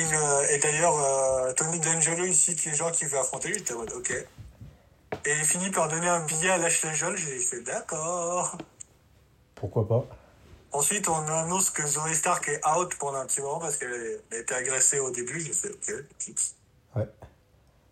Il, 0.00 0.14
euh, 0.14 0.46
et 0.48 0.58
d'ailleurs, 0.58 0.96
euh, 0.98 1.52
Tony 1.52 1.78
D'Angelo 1.78 2.24
ici, 2.24 2.56
qui 2.56 2.68
est 2.68 2.70
les 2.72 2.76
gens 2.78 2.90
qui 2.90 3.04
veut 3.04 3.18
affronter, 3.18 3.52
j'étais 3.52 3.74
en 3.74 3.78
mode 3.80 3.92
ok. 3.92 4.10
Et 5.26 5.32
il 5.38 5.44
finit 5.44 5.70
par 5.70 5.88
donner 5.88 6.08
un 6.08 6.20
billet 6.20 6.48
à 6.50 6.56
Lashley 6.56 6.94
Jones, 6.94 7.16
j'ai 7.18 7.38
fait 7.38 7.60
d'accord. 7.60 8.56
Pourquoi 9.54 9.86
pas 9.86 10.06
Ensuite, 10.72 11.06
on 11.08 11.16
annonce 11.26 11.68
que 11.68 11.86
Zoe 11.86 12.14
Stark 12.14 12.48
est 12.48 12.66
out 12.66 12.94
pendant 12.98 13.18
un 13.18 13.26
petit 13.26 13.42
moment 13.42 13.58
parce 13.58 13.76
qu'elle 13.76 14.20
a 14.32 14.36
été 14.36 14.54
agressée 14.54 15.00
au 15.00 15.10
début, 15.10 15.38
j'ai 15.40 15.52
fait 15.52 15.68
ok. 15.70 15.94
Ouais. 16.96 17.08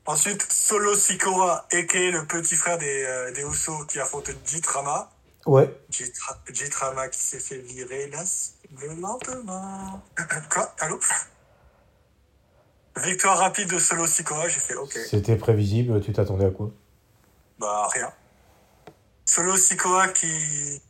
Ensuite, 0.06 0.50
Solo 0.50 0.94
Sikoa, 0.94 1.66
a.k.a. 1.70 2.10
le 2.10 2.24
petit 2.24 2.56
frère 2.56 2.78
des, 2.78 3.04
euh, 3.04 3.32
des 3.32 3.42
Usos 3.42 3.84
qui 3.84 4.00
affronte 4.00 4.30
Jit 4.46 4.62
Rama. 4.66 5.10
Ouais. 5.44 5.68
Jit 5.90 6.12
Ra- 6.26 6.38
Jit 6.50 6.70
Rama 6.74 7.08
qui 7.08 7.20
s'est 7.20 7.40
fait 7.40 7.58
virer 7.58 8.08
là, 8.08 8.22
le 8.80 8.94
lendemain. 8.94 10.00
Quoi? 10.50 10.74
Allô? 10.78 10.98
Victoire 12.98 13.38
rapide 13.38 13.70
de 13.70 13.78
Solo 13.78 14.06
Sikoa, 14.06 14.48
j'ai 14.48 14.60
fait 14.60 14.74
ok. 14.74 14.92
C'était 15.08 15.36
prévisible, 15.36 16.00
tu 16.00 16.12
t'attendais 16.12 16.46
à 16.46 16.50
quoi? 16.50 16.70
Bah 17.58 17.88
rien. 17.92 18.12
Solo 19.24 19.56
Sikoa 19.56 20.08
qui... 20.08 20.80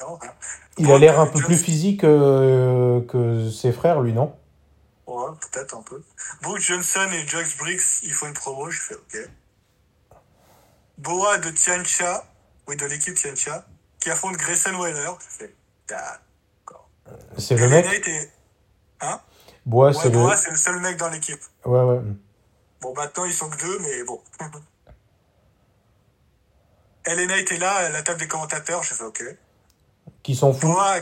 Non, 0.00 0.16
rien. 0.16 0.32
Il 0.78 0.90
a 0.90 0.98
l'air 0.98 1.20
un 1.20 1.26
peu 1.26 1.38
Jones- 1.38 1.46
plus 1.46 1.58
physique 1.58 2.04
euh, 2.04 3.00
que 3.06 3.50
ses 3.50 3.72
frères, 3.72 4.00
lui, 4.00 4.12
non? 4.12 4.34
Ouais, 5.06 5.30
peut-être 5.40 5.76
un 5.76 5.82
peu. 5.82 6.02
Brooke 6.42 6.60
Johnson 6.60 7.08
et 7.12 7.26
Jox 7.26 7.56
Briggs, 7.58 7.80
ils 8.02 8.12
font 8.12 8.26
une 8.26 8.34
promo, 8.34 8.70
je 8.70 8.80
fais 8.80 8.94
ok. 8.94 9.30
Boa 10.98 11.38
de 11.38 11.50
Tiancha, 11.50 12.24
oui, 12.66 12.76
de 12.76 12.86
l'équipe 12.86 13.14
Tiancha, 13.14 13.66
qui 14.00 14.10
affronte 14.10 14.36
Grayson 14.36 14.72
je 14.72 15.14
fais 15.28 15.54
d'accord. 15.88 16.88
C'est 17.38 17.56
le 17.56 17.68
mec? 17.68 18.06
Et... 18.08 18.30
Hein? 19.00 19.20
Bois, 19.66 19.88
Ouais, 19.88 19.94
c'est 19.94 20.50
le. 20.50 20.56
Seul 20.56 20.80
mec 20.80 20.96
dans 20.96 21.08
l'équipe. 21.08 21.40
Ouais, 21.64 21.80
ouais. 21.80 22.00
Bon, 22.80 22.94
maintenant, 22.94 23.24
ils 23.24 23.32
sont 23.32 23.48
que 23.48 23.58
deux, 23.58 23.78
mais 23.78 24.04
bon. 24.04 24.20
LA 27.06 27.26
Knight 27.26 27.52
est 27.52 27.58
là, 27.58 27.72
à 27.72 27.88
la 27.88 28.02
table 28.02 28.20
des 28.20 28.28
commentateurs, 28.28 28.82
je 28.82 28.94
fais 28.94 29.04
ok. 29.04 29.22
Qui 30.22 30.34
s'en 30.34 30.52
fout 30.52 30.70
Boa, 30.70 30.96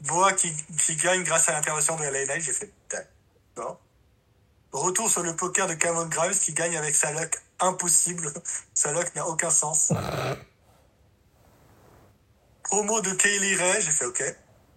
Boa 0.00 0.32
qui, 0.32 0.52
qui 0.54 0.96
gagne 0.96 1.22
grâce 1.22 1.48
à 1.48 1.52
l'intervention 1.52 1.96
de 1.96 2.04
LA 2.04 2.26
Knight, 2.26 2.42
j'ai 2.42 2.52
fait 2.52 2.72
d'accord. 2.90 3.80
Retour 4.72 5.10
sur 5.10 5.22
le 5.22 5.34
poker 5.34 5.66
de 5.68 5.74
Cameron 5.74 6.06
Grimes 6.06 6.34
qui 6.34 6.52
gagne 6.52 6.76
avec 6.76 6.94
sa 6.94 7.12
luck 7.12 7.40
impossible. 7.60 8.32
Sa 8.74 8.92
luck 8.92 9.14
n'a 9.14 9.26
aucun 9.26 9.50
sens. 9.50 9.92
Promo 12.64 13.00
de 13.00 13.12
Kaylee 13.12 13.54
Ray, 13.54 13.80
j'ai 13.80 13.90
fait 13.90 14.04
ok. 14.04 14.22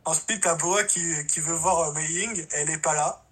Ensuite, 0.10 0.41
t'as 0.41 0.56
Boa 0.56 0.84
qui, 0.86 1.26
qui 1.28 1.39
veut 1.39 1.54
voir 1.54 1.89
euh, 1.89 1.93
Mei 1.93 2.06
Ying, 2.08 2.48
elle 2.54 2.69
est 2.72 2.80
pas 2.80 2.95
là. 2.95 3.24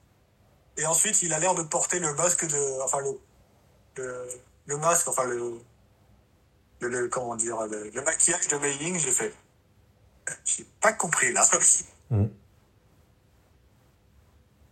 Et 0.78 0.86
ensuite, 0.86 1.22
il 1.24 1.34
a 1.34 1.40
l'air 1.40 1.56
de 1.56 1.64
porter 1.64 2.00
le 2.00 2.14
masque 2.14 2.46
de. 2.46 2.82
Enfin, 2.84 3.00
le. 3.00 3.20
Le, 3.96 4.28
le 4.68 4.78
masque, 4.78 5.08
enfin, 5.08 5.24
le. 5.24 5.60
Le, 6.80 6.88
le- 6.90 7.08
comment 7.10 7.36
dire, 7.36 7.60
le, 7.66 7.90
le 7.90 8.02
maquillage 8.04 8.48
de 8.50 8.58
Mei 8.58 8.76
Ying, 8.76 9.00
j'ai 9.00 9.12
fait. 9.12 9.34
J'ai 10.46 10.66
pas 10.80 10.94
compris 10.94 11.34
là. 11.34 11.44
Mhm. 12.12 12.30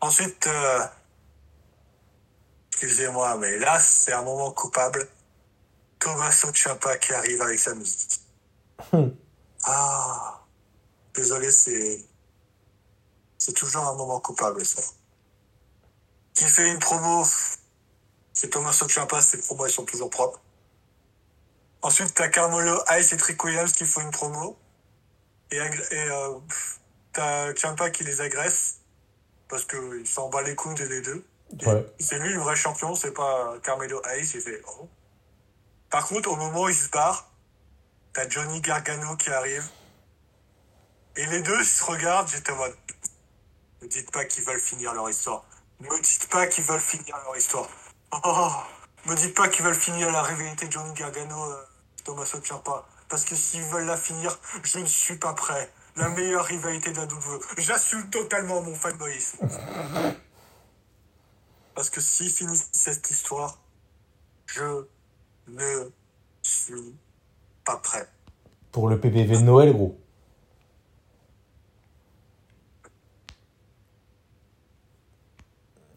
Ensuite, 0.02 0.46
euh, 0.46 0.86
excusez-moi, 2.72 3.38
mais 3.38 3.58
là, 3.58 3.80
c'est 3.80 4.14
un 4.14 4.22
moment 4.22 4.52
coupable. 4.52 5.08
Tommaso 5.98 6.54
Ciampa 6.54 6.98
qui 6.98 7.14
arrive 7.14 7.42
avec 7.42 7.58
sa 7.58 7.74
musique. 7.74 8.22
Mhm. 8.94 9.16
Ah, 9.64 10.45
désolé, 11.16 11.52
c'est 11.52 12.06
c'est 13.38 13.54
toujours 13.54 13.86
un 13.88 13.94
moment 13.96 14.20
coupable 14.20 14.66
ça. 14.66 14.82
Qui 16.34 16.46
fait 16.46 16.70
une 16.72 16.80
promo, 16.80 17.26
c'est 18.34 18.50
Tommaso 18.50 18.88
Ciampa, 18.88 19.22
ses 19.22 19.38
promos 19.40 19.66
elles 19.66 19.72
sont 19.72 19.86
toujours 19.86 20.10
propres. 20.10 20.42
Ensuite, 21.82 22.14
t'as 22.14 22.30
Carmelo 22.30 22.82
Ice 22.98 23.14
et 23.14 23.18
Trick 23.18 23.44
Williams 23.44 23.72
qui 23.72 23.86
font 23.86 24.02
une 24.02 24.12
promo. 24.12 24.58
Et, 25.52 25.58
et 25.58 25.62
euh, 26.10 26.40
t'as 27.14 27.54
qui 27.92 28.04
les 28.04 28.22
agresse. 28.22 28.80
Parce 29.48 29.66
qu'il 29.66 30.08
s'en 30.08 30.30
bat 30.30 30.42
les 30.42 30.56
couilles 30.56 30.74
des 30.74 31.02
deux. 31.02 31.24
Ouais. 31.66 31.86
C'est 32.00 32.18
lui 32.18 32.34
le 32.34 32.40
vrai 32.40 32.56
champion, 32.56 32.96
c'est 32.96 33.12
pas 33.12 33.54
Carmelo 33.64 34.02
Hayes. 34.06 34.32
Il 34.34 34.42
fait 34.42 34.62
oh. 34.68 34.90
Par 35.92 36.08
contre, 36.08 36.32
au 36.32 36.36
moment 36.36 36.64
où 36.64 36.70
il 36.70 36.76
se 36.76 36.90
barre, 36.90 37.30
t'as 38.14 38.28
Johnny 38.28 38.60
Gargano 38.62 39.16
qui 39.16 39.30
arrive. 39.30 39.64
Et 41.18 41.26
les 41.28 41.42
deux 41.42 41.64
se 41.64 41.84
regardent, 41.84 42.28
j'étais 42.28 42.52
en 42.52 42.58
mode. 42.58 42.76
Ne 43.82 43.88
dites 43.88 44.12
pas 44.12 44.26
qu'ils 44.26 44.44
veulent 44.44 44.60
finir 44.60 44.94
leur 44.94 45.10
histoire. 45.10 45.46
Ne 45.80 45.88
me 45.88 46.02
dites 46.02 46.28
pas 46.30 46.48
qu'ils 46.48 46.64
veulent 46.64 46.80
finir 46.80 47.16
leur 47.24 47.38
histoire. 47.38 47.70
Oh, 48.24 48.50
me 49.06 49.16
dites 49.16 49.34
pas 49.36 49.48
qu'ils 49.48 49.64
veulent 49.64 49.76
finir 49.76 50.12
la 50.12 50.24
rivalité 50.24 50.68
Johnny 50.70 50.94
Gargano, 50.94 51.52
euh, 51.52 51.64
Tommaso 52.04 52.42
Ciampa. 52.42 52.86
Parce 53.08 53.24
que 53.24 53.36
s'ils 53.36 53.64
veulent 53.64 53.86
la 53.86 53.98
finir, 53.98 54.38
je 54.64 54.80
ne 54.80 54.86
suis 54.86 55.16
pas 55.16 55.34
prêt. 55.34 55.72
La 55.96 56.10
meilleure 56.10 56.44
rivalité 56.44 56.92
de 56.92 56.98
la 56.98 57.06
WWE. 57.06 57.40
J'assume 57.60 58.10
totalement 58.10 58.62
mon 58.62 58.76
fanboyisme. 58.76 59.48
Parce 61.76 61.90
que 61.90 62.02
s'ils 62.02 62.32
finissent 62.32 62.70
cette 62.74 63.10
histoire, 63.10 63.58
je 64.48 64.86
ne 65.48 65.90
suis 66.42 66.96
pas 67.64 67.78
prêt. 67.78 68.10
Pour 68.72 68.90
le 68.90 69.00
PPV 69.00 69.38
de 69.38 69.44
Noël, 69.44 69.72
gros. 69.72 69.98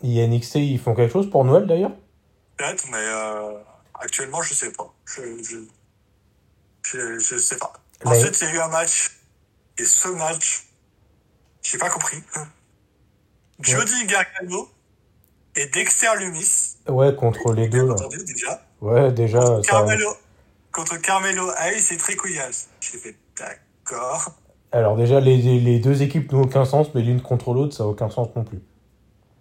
INXT, 0.03 0.57
ils 0.57 0.79
font 0.79 0.95
quelque 0.95 1.13
chose 1.13 1.31
pour 1.31 1.45
Noël 1.45 1.67
d'ailleurs? 1.67 1.93
Peut-être, 2.57 2.87
mais 2.91 2.97
euh, 2.99 3.53
actuellement, 4.01 4.43
je 4.43 4.55
sais 4.55 4.73
pas. 4.73 4.93
Je, 5.05 5.23
je, 5.43 5.59
je, 6.83 7.19
je 7.19 7.37
sais 7.39 7.57
pas. 7.57 7.73
Mais- 8.05 8.11
Ensuite, 8.13 8.41
il 8.41 8.45
y 8.49 8.51
a 8.51 8.55
eu 8.55 8.59
un 8.61 8.69
match. 8.69 9.15
Et 9.79 9.85
ce 9.85 10.09
match, 10.09 10.67
j'ai 11.63 11.79
pas 11.79 11.89
compris. 11.91 12.17
Jody 13.61 14.07
Gargano 14.07 14.69
et 15.57 15.67
Dexter 15.67 16.09
Lumis. 16.19 16.77
Ouais, 16.89 17.15
contre 17.15 17.53
les 17.53 17.69
deux. 17.69 17.91
Entendu, 17.91 18.19
déjà. 18.25 18.63
Ouais, 18.81 19.13
déjà, 19.13 19.41
ça... 19.45 19.61
Carmelo, 19.65 20.15
contre 20.73 20.97
Carmelo 20.99 21.51
Hayes 21.59 21.93
et 21.93 21.97
Trick 21.97 22.23
Williams. 22.25 22.69
J'ai 22.81 22.99
fait 22.99 23.17
d'accord. 23.37 24.33
Alors 24.71 24.97
déjà, 24.97 25.19
les, 25.21 25.37
les 25.39 25.79
deux 25.81 26.03
équipes 26.03 26.31
n'ont 26.33 26.43
aucun 26.43 26.65
sens, 26.65 26.89
mais 26.95 27.01
l'une 27.03 27.23
contre 27.23 27.53
l'autre, 27.55 27.75
ça 27.75 27.85
n'a 27.85 27.89
aucun 27.91 28.11
sens 28.11 28.29
non 28.37 28.45
plus. 28.45 28.61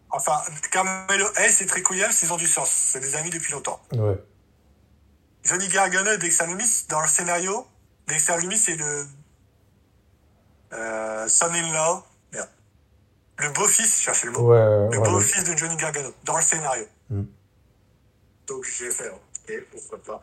Enfin, 0.10 0.41
Carmelo 0.72 1.26
Hayes 1.38 1.62
et 1.62 1.89
Williams, 1.89 2.20
ils 2.24 2.32
ont 2.32 2.38
du 2.38 2.48
sens. 2.48 2.70
C'est 2.70 3.00
des 3.00 3.15
amis 3.15 3.30
depuis 3.30 3.52
longtemps. 3.52 3.82
Ouais. 3.93 4.17
Johnny 5.43 5.67
Gargano 5.67 6.12
et 6.12 6.17
Dexter 6.17 6.46
Lumis, 6.48 6.86
dans 6.89 7.02
le 7.02 7.08
scénario, 7.08 7.65
Dexter 8.08 8.38
Lumis 8.38 8.58
c'est 8.58 8.76
le 8.76 9.06
euh, 10.74 11.28
son-in-law, 11.30 12.04
merde. 12.34 12.50
le 13.38 13.50
beau-fils, 13.52 13.98
je 14.00 14.04
cherchais 14.04 14.28
le 14.28 14.34
mot, 14.34 14.41
Ouais, 14.52 14.58
le 14.58 14.89
ouais, 14.89 14.98
ouais. 14.98 15.10
beau-fils 15.10 15.43
de 15.46 15.56
Johnny 15.56 15.78
Gargano, 15.78 16.13
dans 16.26 16.36
le 16.36 16.43
scénario. 16.43 16.86
Mm. 17.10 17.24
Donc 18.48 18.65
j'ai 18.65 18.91
fait, 18.91 19.10
ok, 19.10 19.54
pourquoi 19.72 20.04
pas. 20.04 20.22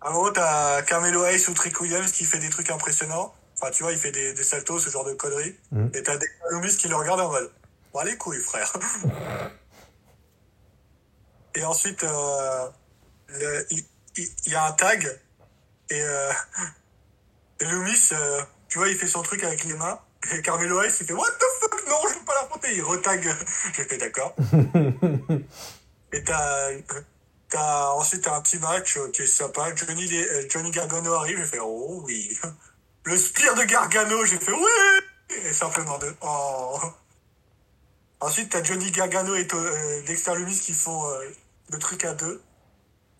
À 0.00 0.08
un 0.08 0.12
moment, 0.12 0.32
t'as 0.32 0.82
Carmelo 0.82 1.24
Hayes 1.24 1.48
ou 1.48 1.54
Trick 1.54 1.80
Williams 1.80 2.10
qui 2.12 2.24
fait 2.24 2.38
des 2.38 2.48
trucs 2.50 2.70
impressionnants. 2.70 3.34
Enfin, 3.60 3.70
tu 3.72 3.82
vois, 3.82 3.92
il 3.92 3.98
fait 3.98 4.12
des, 4.12 4.32
des 4.32 4.42
saltos, 4.42 4.78
ce 4.80 4.88
genre 4.90 5.04
de 5.04 5.12
conneries. 5.14 5.54
Mm. 5.70 5.88
Et 5.94 6.02
t'as 6.02 6.16
Dexter 6.16 6.44
Lumis 6.52 6.76
qui 6.76 6.88
le 6.88 6.96
regarde 6.96 7.20
en 7.20 7.28
mode, 7.30 7.50
bon, 7.92 8.00
les 8.04 8.16
couilles, 8.16 8.40
frère. 8.40 8.72
Et 11.54 11.64
ensuite, 11.64 12.04
euh, 12.04 12.68
il 13.70 13.84
il- 14.16 14.28
il 14.46 14.52
y, 14.52 14.54
a 14.56 14.66
un 14.66 14.72
tag 14.72 15.04
et, 15.90 16.00
euh, 16.02 16.32
et 17.60 17.64
Loomis, 17.64 18.08
euh, 18.12 18.42
tu 18.68 18.78
vois, 18.78 18.88
il 18.88 18.96
fait 18.96 19.06
son 19.06 19.22
truc 19.22 19.42
avec 19.44 19.64
les 19.64 19.74
mains 19.74 20.00
Et 20.32 20.42
Carmelo 20.42 20.80
Hayes, 20.82 20.92
il 21.00 21.06
fait 21.06 21.12
What 21.12 21.30
the 21.30 21.44
fuck? 21.60 21.88
Non, 21.88 21.96
je 22.08 22.18
veux 22.18 22.24
pas 22.24 22.34
l'affronter. 22.34 22.74
Il 22.74 22.82
retag. 22.82 23.22
J'ai 23.76 23.84
fait 23.84 23.98
d'accord. 23.98 24.34
Et 26.12 26.24
t'as. 26.24 26.70
T'as, 27.48 27.88
ensuite, 27.90 28.22
t'as 28.22 28.36
un 28.36 28.42
petit 28.42 28.58
match 28.58 28.96
euh, 28.96 29.10
qui 29.10 29.22
est 29.22 29.26
sympa. 29.26 29.74
Johnny, 29.74 30.08
Johnny 30.48 30.70
Gargano 30.70 31.14
arrive, 31.14 31.38
j'ai 31.38 31.46
fait 31.46 31.58
oh 31.60 32.00
oui. 32.04 32.38
Le 33.10 33.16
spire 33.16 33.54
de 33.56 33.64
Gargano, 33.64 34.24
j'ai 34.24 34.38
fait 34.38 34.52
oui. 34.52 35.36
Et 35.44 35.52
simplement 35.52 35.98
deux. 35.98 36.14
Oh. 36.22 36.78
Ensuite, 38.20 38.50
t'as 38.52 38.62
Johnny 38.62 38.90
Gargano 38.92 39.34
et 39.34 39.48
euh, 39.52 40.02
Dexter 40.06 40.36
Lumis 40.36 40.60
qui 40.60 40.72
font 40.72 41.08
euh, 41.08 41.24
le 41.70 41.78
truc 41.78 42.04
à 42.04 42.14
deux. 42.14 42.40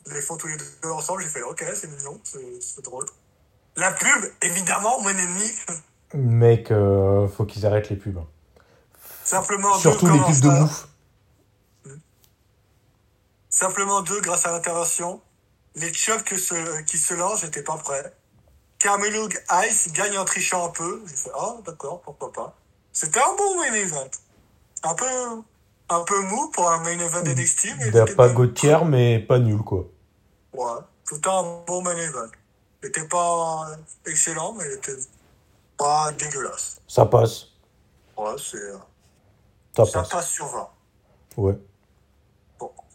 Ils 0.07 0.13
les 0.13 0.21
font 0.23 0.37
tous 0.37 0.47
les 0.47 0.57
deux 0.57 0.91
ensemble. 0.91 1.23
J'ai 1.23 1.29
fait 1.29 1.43
ok, 1.43 1.65
c'est 1.75 1.89
mignon, 1.89 2.21
c'est 2.25 2.85
drôle. 2.85 3.07
La 3.77 3.91
pub, 3.91 4.25
évidemment, 4.43 5.01
mon 5.01 5.09
ennemi. 5.09 5.51
Mec, 6.15 6.71
euh, 6.71 7.27
faut 7.29 7.45
qu'ils 7.45 7.67
arrêtent 7.67 7.89
les 7.91 7.97
pubs. 7.97 8.19
hein. 8.19 8.27
Simplement 9.25 9.75
deux 9.75 9.81
Surtout 9.81 10.07
les 10.07 10.13
commencent 10.19 10.41
pubs 10.41 10.51
de 10.51 10.57
à- 10.57 10.61
bouffe. 10.61 10.89
Simplement 13.49 14.03
deux 14.03 14.21
grâce 14.21 14.47
à 14.47 14.53
l'intervention. 14.53 15.21
Les 15.75 15.91
que 16.25 16.37
se, 16.39 16.83
qui 16.83 16.99
se 16.99 17.15
lancent, 17.15 17.41
j'étais 17.41 17.63
pas 17.63 17.77
prêt. 17.77 18.13
Carmelo 18.81 19.29
Ice 19.69 19.93
gagne 19.93 20.19
en 20.19 20.25
trichant 20.25 20.67
un 20.67 20.71
peu. 20.71 21.03
J'ai 21.07 21.15
fait, 21.15 21.31
ah, 21.39 21.57
d'accord, 21.65 22.01
pourquoi 22.01 22.33
pas. 22.33 22.57
C'était 22.93 23.21
un 23.21 23.37
bon 23.37 23.57
main 23.59 23.73
event. 23.75 24.11
Un 24.83 24.95
peu, 24.95 25.05
un 25.91 26.01
peu 26.05 26.21
mou 26.23 26.49
pour 26.51 26.69
un 26.71 26.79
main 26.83 26.99
event 26.99 27.23
NXT, 27.23 27.65
Il 27.65 27.97
a 27.99 28.07
c'était 28.07 28.15
pas. 28.17 28.29
Gauthier, 28.31 28.79
mais 28.87 29.19
pas 29.21 29.39
nul, 29.39 29.59
quoi. 29.63 29.85
Ouais, 30.55 30.81
c'était 31.05 31.29
un 31.29 31.63
bon 31.67 31.83
main 31.83 31.97
event. 31.97 32.27
Il 32.83 32.89
était 32.89 33.07
pas 33.07 33.69
excellent, 34.07 34.55
mais 34.55 34.65
il 34.67 34.73
était 34.73 34.97
pas 35.77 36.11
dégueulasse. 36.13 36.81
Ça 36.89 37.05
passe. 37.05 37.49
Ouais, 38.17 38.33
c'est, 38.39 38.57
Ça 39.77 39.85
ça 39.85 40.01
passe. 40.01 40.09
passe 40.09 40.31
sur 40.31 40.47
20. 40.47 40.69
Ouais. 41.37 41.59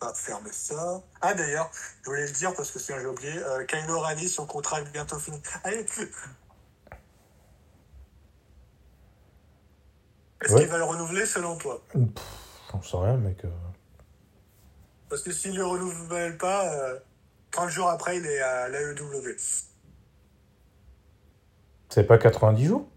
Va 0.01 0.13
fermer 0.13 0.51
ça. 0.51 1.01
Ah 1.21 1.33
d'ailleurs, 1.33 1.71
je 2.03 2.09
voulais 2.09 2.25
le 2.25 2.31
dire 2.31 2.53
parce 2.53 2.69
que 2.71 2.79
sinon 2.79 2.99
j'ai 2.99 3.05
oublié, 3.07 3.37
euh, 3.37 3.63
Kylo 3.65 3.99
Rani, 3.99 4.27
son 4.27 4.45
contrat 4.45 4.81
est 4.81 4.91
bientôt 4.91 5.17
fini. 5.19 5.41
Allez 5.63 5.85
Est-ce 10.41 10.53
Ouais. 10.53 10.59
qu'il 10.61 10.69
va 10.69 10.77
le 10.77 10.83
renouveler 10.83 11.25
selon 11.25 11.55
toi? 11.57 11.81
J'en 12.71 12.81
sais 12.81 12.97
rien, 12.97 13.17
mec. 13.17 13.43
euh. 13.45 13.49
Parce 15.09 15.21
que 15.21 15.31
s'il 15.31 15.55
le 15.55 15.65
renouvelle 15.65 16.37
pas, 16.37 16.67
euh, 16.73 16.99
30 17.51 17.69
jours 17.69 17.89
après, 17.89 18.17
il 18.17 18.25
est 18.25 18.41
à 18.41 18.67
l'AEW. 18.67 19.37
C'est 21.89 22.03
pas 22.03 22.17
90 22.17 22.65
jours? 22.65 22.87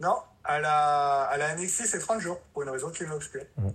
Non, 0.00 0.16
à 0.42 0.58
la, 0.58 1.22
à 1.22 1.36
la 1.36 1.54
NXT, 1.54 1.86
c'est 1.86 1.98
30 2.00 2.20
jours, 2.20 2.40
pour 2.52 2.62
une 2.62 2.70
raison 2.70 2.90
qui 2.90 3.04
m'obscure. 3.04 3.44
Mm. 3.56 3.68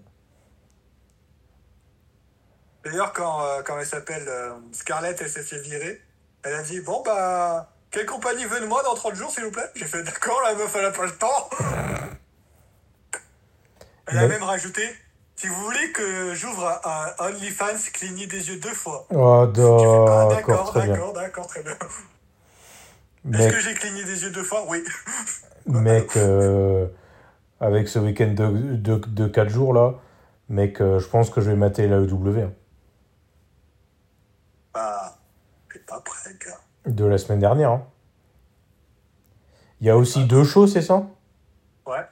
D'ailleurs, 2.85 3.13
quand, 3.13 3.41
euh, 3.43 3.61
quand 3.65 3.79
elle 3.79 3.85
s'appelle 3.85 4.25
euh, 4.27 4.51
Scarlett, 4.71 5.19
elle 5.19 5.29
s'est 5.29 5.41
fait 5.41 5.59
virer, 5.59 6.01
elle 6.43 6.53
a 6.53 6.61
dit 6.61 6.79
Bon, 6.81 7.01
bah, 7.03 7.71
quelle 7.89 8.05
compagnie 8.05 8.45
veut 8.45 8.59
de 8.59 8.67
moi 8.67 8.83
dans 8.83 8.93
30 8.93 9.15
jours, 9.15 9.31
s'il 9.31 9.43
vous 9.43 9.51
plaît? 9.51 9.69
J'ai 9.75 9.85
fait 9.85 10.03
D'accord, 10.03 10.39
la 10.45 10.53
meuf, 10.53 10.73
elle 10.77 10.85
a 10.85 10.91
pas 10.91 11.05
le 11.05 11.11
temps. 11.11 11.49
elle 14.07 14.17
a 14.19 14.27
même 14.27 14.43
rajouté 14.43 14.83
Si 15.35 15.47
vous 15.47 15.55
voulez 15.63 15.91
que 15.93 16.35
j'ouvre 16.35 16.79
un 16.85 17.25
OnlyFans, 17.25 17.89
clignez 17.91 18.27
des 18.27 18.49
yeux 18.49 18.59
deux 18.59 18.73
fois. 18.73 19.07
Oh, 19.09 19.43
Ah, 19.43 19.47
d'accord, 19.47 20.29
d'accord, 20.29 20.69
très 20.71 20.81
bien. 20.83 20.93
d'accord, 20.93 21.13
d'accord, 21.13 21.47
très 21.47 21.63
bien. 21.63 21.71
Est-ce 23.33 23.41
Mec, 23.43 23.51
que 23.51 23.59
j'ai 23.59 23.73
cligné 23.73 24.03
des 24.03 24.21
yeux 24.23 24.29
deux 24.29 24.43
fois? 24.43 24.63
Oui. 24.69 24.83
mec 25.65 26.15
euh, 26.17 26.85
avec 27.59 27.87
ce 27.87 27.97
week-end 27.97 28.27
de, 28.27 28.75
de, 28.75 28.95
de 28.97 29.27
4 29.27 29.49
jours, 29.49 29.73
là, 29.73 29.95
mec, 30.49 30.79
euh, 30.79 30.99
je 30.99 31.07
pense 31.07 31.31
que 31.31 31.41
je 31.41 31.49
vais 31.49 31.55
mater 31.55 31.87
la 31.87 31.97
EW 31.97 32.39
hein, 32.43 32.51
Pas 34.75 36.01
prêt, 36.03 36.31
gars. 36.45 36.59
de 36.91 37.05
la 37.05 37.17
semaine 37.17 37.39
dernière. 37.39 37.71
hein. 37.71 37.87
Il 39.79 39.87
y 39.87 39.89
a 39.89 39.95
aussi 39.97 40.25
deux 40.25 40.43
shows, 40.43 40.67
c'est 40.67 40.81
ça? 40.81 41.07
Ouais. 41.85 42.05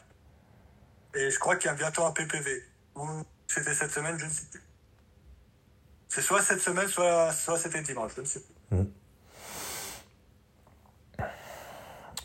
Et 1.16 1.30
je 1.30 1.38
crois 1.40 1.56
qu'il 1.58 1.70
y 1.70 1.74
a 1.74 1.76
bientôt 1.76 2.04
un 2.06 2.12
PPV. 2.12 2.64
Ou 2.96 3.06
c'était 3.48 3.74
cette 3.74 3.92
semaine, 3.92 4.18
je 4.18 4.26
ne 4.26 4.30
sais 4.30 4.46
plus. 4.52 4.62
C'est 6.08 6.22
soit 6.22 6.42
cette 6.42 6.60
semaine, 6.62 6.88
soit, 6.88 7.32
soit 7.34 7.58
c'était 7.58 7.82
dimanche, 7.82 8.12
je 8.16 8.22
ne 8.22 8.26
sais 8.26 8.40
plus. 8.70 8.78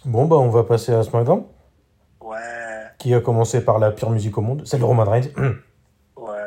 Bon, 0.05 0.27
bah, 0.27 0.37
on 0.37 0.51
va 0.51 0.63
passer 0.65 0.93
à 0.93 1.03
SmackDown, 1.03 1.45
Ouais, 2.21 2.85
qui 2.99 3.13
a 3.15 3.21
commencé 3.21 3.65
par 3.65 3.79
la 3.79 3.91
pire 3.91 4.11
musique 4.11 4.37
au 4.39 4.41
monde, 4.43 4.67
celle 4.67 4.81
de 4.81 4.85
Roman 4.85 5.05
Reigns, 5.05 5.29
ouais. 6.17 6.39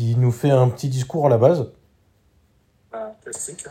Qui 0.00 0.16
nous 0.16 0.32
fait 0.32 0.50
un 0.50 0.68
petit 0.70 0.88
discours 0.88 1.26
à 1.26 1.28
la 1.28 1.36
base. 1.36 1.72
Ah, 2.90 3.12
classique. 3.22 3.64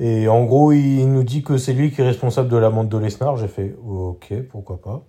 Et 0.00 0.26
en 0.26 0.44
gros, 0.44 0.72
il 0.72 1.06
nous 1.06 1.22
dit 1.22 1.44
que 1.44 1.58
c'est 1.58 1.72
lui 1.72 1.92
qui 1.92 2.00
est 2.00 2.04
responsable 2.04 2.48
de 2.48 2.56
l'amende 2.56 2.88
de 2.88 2.98
Lesnar. 2.98 3.36
J'ai 3.36 3.46
fait 3.46 3.76
ok, 3.86 4.42
pourquoi 4.50 4.80
pas. 4.80 5.04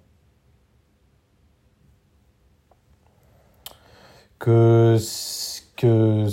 Que. 4.38 4.98
que 5.76 6.28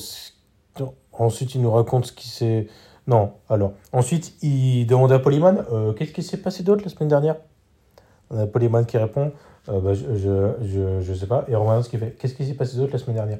non. 0.78 0.94
Ensuite, 1.12 1.54
il 1.54 1.62
nous 1.62 1.70
raconte 1.70 2.06
ce 2.06 2.12
qui 2.12 2.28
s'est. 2.28 2.68
Non, 3.06 3.32
alors. 3.48 3.72
Ensuite, 3.92 4.34
il 4.42 4.84
demande 4.86 5.12
à 5.12 5.18
Polyman 5.18 5.64
euh, 5.72 5.94
qu'est-ce 5.94 6.12
qui 6.12 6.22
s'est 6.22 6.36
passé 6.36 6.62
d'autre 6.62 6.84
la 6.84 6.90
semaine 6.90 7.08
dernière? 7.08 7.36
On 8.30 8.38
a 8.38 8.46
Polyman 8.46 8.84
qui 8.84 8.98
répond 8.98 9.32
euh, 9.70 9.80
bah, 9.80 9.94
je, 9.94 10.14
je, 10.16 10.66
je, 10.66 11.00
je 11.00 11.14
sais 11.14 11.26
pas. 11.26 11.46
Et 11.48 11.54
Roman 11.54 11.76
Reigns 11.76 11.88
qui 11.88 11.96
fait 11.96 12.12
qu'est-ce 12.18 12.34
qui 12.34 12.46
s'est 12.46 12.54
passé 12.54 12.76
d'autre 12.76 12.92
la 12.92 12.98
semaine 12.98 13.16
dernière? 13.16 13.38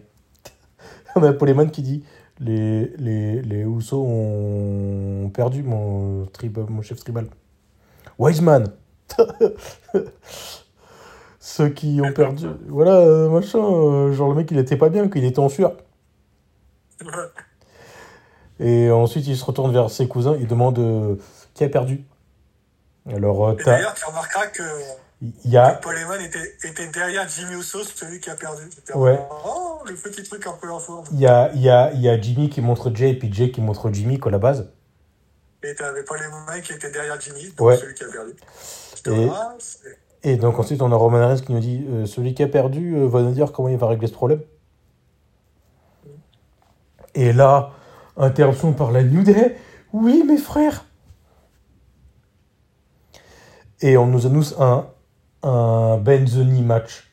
On 1.16 1.22
a 1.22 1.33
Polyman 1.33 1.70
qui 1.70 1.83
dit 1.83 2.05
les, 2.40 2.88
les, 2.98 3.42
les 3.42 3.62
Usos 3.62 4.05
ont 4.05 5.31
perdu 5.33 5.62
mon, 5.62 6.27
trib- 6.27 6.68
mon 6.68 6.83
chef 6.83 6.98
tribal. 7.00 7.27
Wiseman 8.18 8.72
Ceux 11.38 11.68
qui 11.68 12.00
ont 12.03 12.12
perdu. 12.12 12.46
Voilà, 12.68 12.96
euh, 12.96 13.29
machin. 13.29 13.59
euh, 13.59 14.12
genre 14.12 14.31
le 14.31 14.35
mec, 14.37 14.50
il 14.50 14.59
était 14.59 14.77
pas 14.77 14.88
bien, 14.88 15.09
qu'il 15.09 15.24
était 15.24 15.38
en 15.38 15.48
sueur. 15.48 15.74
Et 18.61 18.90
ensuite, 18.90 19.27
il 19.27 19.37
se 19.37 19.44
retourne 19.44 19.72
vers 19.72 19.90
ses 19.90 20.09
cousins, 20.09 20.37
il 20.40 20.46
demande 20.46 20.79
euh, 20.79 21.16
qui 21.55 21.64
a 21.64 21.68
perdu. 21.68 22.05
Alors, 23.12 23.48
euh, 23.48 23.55
d'ailleurs, 23.64 23.94
tu 23.94 24.05
remarqueras 24.07 24.46
que 24.46 24.62
il 25.44 25.50
y 25.50 25.56
a. 25.56 25.70
Paul 25.82 25.96
Heyman 25.96 26.20
était, 26.20 26.54
était 26.64 26.88
derrière 26.88 27.28
Jimmy 27.28 27.54
Uso, 27.54 27.82
celui 27.84 28.20
qui 28.20 28.30
a 28.30 28.34
perdu. 28.34 28.62
Ouais. 28.94 29.18
Oh, 29.46 29.80
le 29.87 29.94
petit 29.94 30.22
truc 30.22 30.46
un 30.46 30.52
peu 30.52 30.70
en 30.70 30.78
forme. 30.78 31.04
Il 31.12 31.20
y 31.20 31.26
a, 31.26 31.50
il 31.54 31.62
y, 31.62 31.68
a, 31.70 31.92
il 31.92 32.00
y 32.00 32.08
a 32.08 32.20
Jimmy 32.20 32.50
qui 32.50 32.60
montre 32.60 32.90
Jay 32.94 33.10
et 33.10 33.18
puis 33.18 33.32
Jay 33.32 33.50
qui 33.50 33.60
montre 33.60 33.90
Jimmy 33.92 34.18
quoi, 34.18 34.30
à 34.30 34.32
la 34.32 34.38
base. 34.38 34.70
Et 35.62 35.74
t'avais 35.74 36.02
Paul 36.04 36.18
Heyman 36.20 36.60
qui 36.62 36.72
était 36.72 36.90
derrière 36.90 37.18
Jimmy, 37.20 37.48
donc 37.56 37.68
Ouais. 37.68 37.76
celui 37.76 37.94
qui 37.94 38.04
a 38.04 38.08
perdu. 38.08 38.32
Et- 39.06 39.28
ah, 39.32 39.56
Et 40.22 40.37
donc 40.37 40.58
ensuite 40.58 40.80
on 40.82 40.90
a 40.92 40.96
Roman 40.96 41.26
Reigns 41.28 41.40
qui 41.40 41.52
nous 41.52 41.60
dit 41.60 41.87
euh, 41.88 42.06
celui 42.06 42.34
qui 42.34 42.42
a 42.42 42.48
perdu 42.48 42.96
euh, 42.96 43.06
va 43.06 43.22
nous 43.22 43.32
dire 43.32 43.52
comment 43.52 43.68
il 43.68 43.76
va 43.78 43.87
régler 43.88 44.06
ce 44.08 44.12
problème. 44.12 44.40
Et 47.14 47.32
là, 47.32 47.70
interruption 48.16 48.72
par 48.72 48.90
la 48.90 49.02
New 49.02 49.22
Day. 49.22 49.56
Oui, 49.92 50.22
mes 50.26 50.38
frères. 50.38 50.84
Et 53.80 53.96
on 53.96 54.06
nous 54.06 54.26
annonce 54.26 54.54
un, 54.58 54.87
un 55.44 55.98
Ben 55.98 56.24
Knee 56.24 56.62
match 56.62 57.11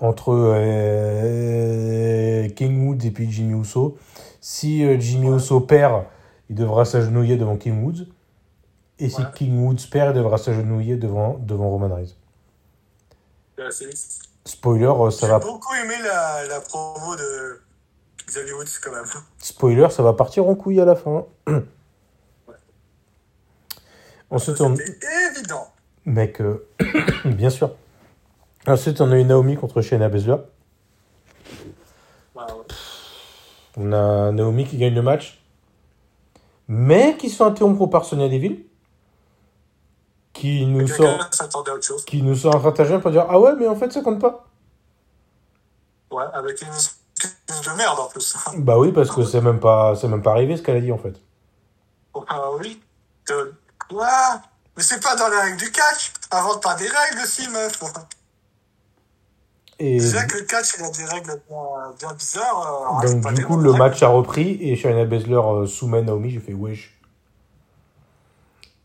entre 0.00 0.32
euh, 0.34 2.48
King 2.50 2.86
Woods 2.88 3.04
et 3.06 3.10
puis 3.10 3.30
Jimmy 3.30 3.60
Uso. 3.60 3.96
Si 4.40 4.84
euh, 4.84 4.98
Jimmy 4.98 5.28
Ouais. 5.28 5.36
Uso 5.36 5.60
perd, 5.60 6.04
il 6.50 6.56
devra 6.56 6.84
s'agenouiller 6.84 7.36
devant 7.36 7.56
King 7.56 7.84
Woods. 7.84 8.06
Et 8.98 9.08
si 9.08 9.20
Ouais. 9.20 9.26
King 9.34 9.64
Woods 9.64 9.88
perd, 9.90 10.16
il 10.16 10.18
devra 10.18 10.38
s'agenouiller 10.38 10.96
devant, 10.96 11.38
devant 11.38 11.68
Roman 11.70 11.94
Reigns. 11.94 12.14
Spoiler, 14.44 14.86
euh, 14.86 15.10
ça 15.10 15.26
J'ai 15.26 15.32
va, 15.32 15.38
beaucoup 15.38 15.72
aimé 15.74 15.94
la, 16.02 16.46
la 16.48 16.60
promo 16.60 17.14
de 17.14 17.60
Xavier 18.26 18.54
Woods 18.54 18.64
quand 18.82 18.90
même. 18.92 19.04
spoiler, 19.38 19.88
ça 19.90 20.02
va 20.02 20.14
partir 20.14 20.48
en 20.48 20.54
couille 20.56 20.80
à 20.80 20.84
la 20.84 20.96
fin. 20.96 21.26
Ensuite, 24.30 24.60
on, 24.62 24.74
évident. 24.74 25.68
Mec, 26.04 26.40
euh, 26.40 26.66
bien 27.24 27.50
sûr. 27.50 27.70
Ensuite, 28.66 29.00
on 29.00 29.10
a 29.10 29.18
eu 29.18 29.24
Naomi 29.24 29.56
contre 29.56 29.82
Shayna 29.82 30.08
Baszler. 30.08 30.36
Ouais. 32.34 32.42
On 33.76 33.92
a 33.92 34.30
Naomi 34.32 34.64
qui 34.66 34.76
gagne 34.76 34.94
le 34.94 35.02
match, 35.02 35.42
mais 36.68 37.16
qui 37.16 37.30
se 37.30 37.36
fait 37.36 37.44
interrompre 37.44 37.86
par 37.86 38.04
Sonya 38.04 38.28
Deville, 38.28 38.64
qui 40.32 40.66
nous 40.66 40.86
sort, 40.86 41.30
qui 42.06 42.22
nous 42.22 42.34
sort 42.34 42.60
pour 42.60 43.10
dire 43.10 43.26
ah 43.28 43.38
ouais, 43.38 43.54
mais 43.58 43.66
en 43.66 43.76
fait 43.76 43.92
ça 43.92 44.02
compte 44.02 44.20
pas. 44.20 44.46
Ouais, 46.10 46.24
avec 46.32 46.60
une 46.60 46.68
excuse 46.68 47.70
de 47.70 47.76
merde 47.76 47.98
en 47.98 48.08
plus. 48.08 48.36
Bah 48.58 48.78
oui, 48.78 48.92
parce 48.92 49.10
que 49.10 49.24
c'est 49.24 49.40
même 49.40 49.60
pas, 49.60 49.96
c'est 49.96 50.08
même 50.08 50.22
pas 50.22 50.32
arrivé 50.32 50.56
ce 50.56 50.62
qu'elle 50.62 50.76
a 50.76 50.80
dit 50.80 50.92
en 50.92 50.98
fait. 50.98 51.14
Ah 52.28 52.50
oui. 52.58 52.80
De... 53.28 53.54
Quoi? 53.88 54.08
Mais 54.76 54.82
c'est 54.82 55.00
pas 55.02 55.16
dans 55.16 55.28
les 55.28 55.36
règles 55.36 55.58
du 55.58 55.70
catch. 55.70 56.12
Invente 56.30 56.62
pas 56.62 56.74
des 56.76 56.88
règles 56.88 57.20
aussi, 57.22 57.46
meuf. 57.48 57.78
Et 59.78 59.98
Déjà 59.98 60.24
que 60.24 60.38
le 60.38 60.44
catch, 60.44 60.74
il 60.78 60.84
a 60.84 60.90
des 60.90 61.04
règles 61.04 61.40
bien, 61.48 61.58
bien 61.98 62.12
bizarres. 62.14 62.60
euh, 62.66 62.88
rajoute 63.00 63.20
donc, 63.20 63.34
du 63.34 63.44
coup, 63.44 63.56
le 63.58 63.72
match 63.72 64.02
a 64.02 64.08
repris 64.08 64.56
et 64.60 64.76
Shayna 64.76 65.04
Baszler 65.04 65.34
euh, 65.34 65.66
soumet 65.66 66.02
Naomi. 66.02 66.30
J'ai 66.30 66.40
fait 66.40 66.54
wesh. 66.54 66.98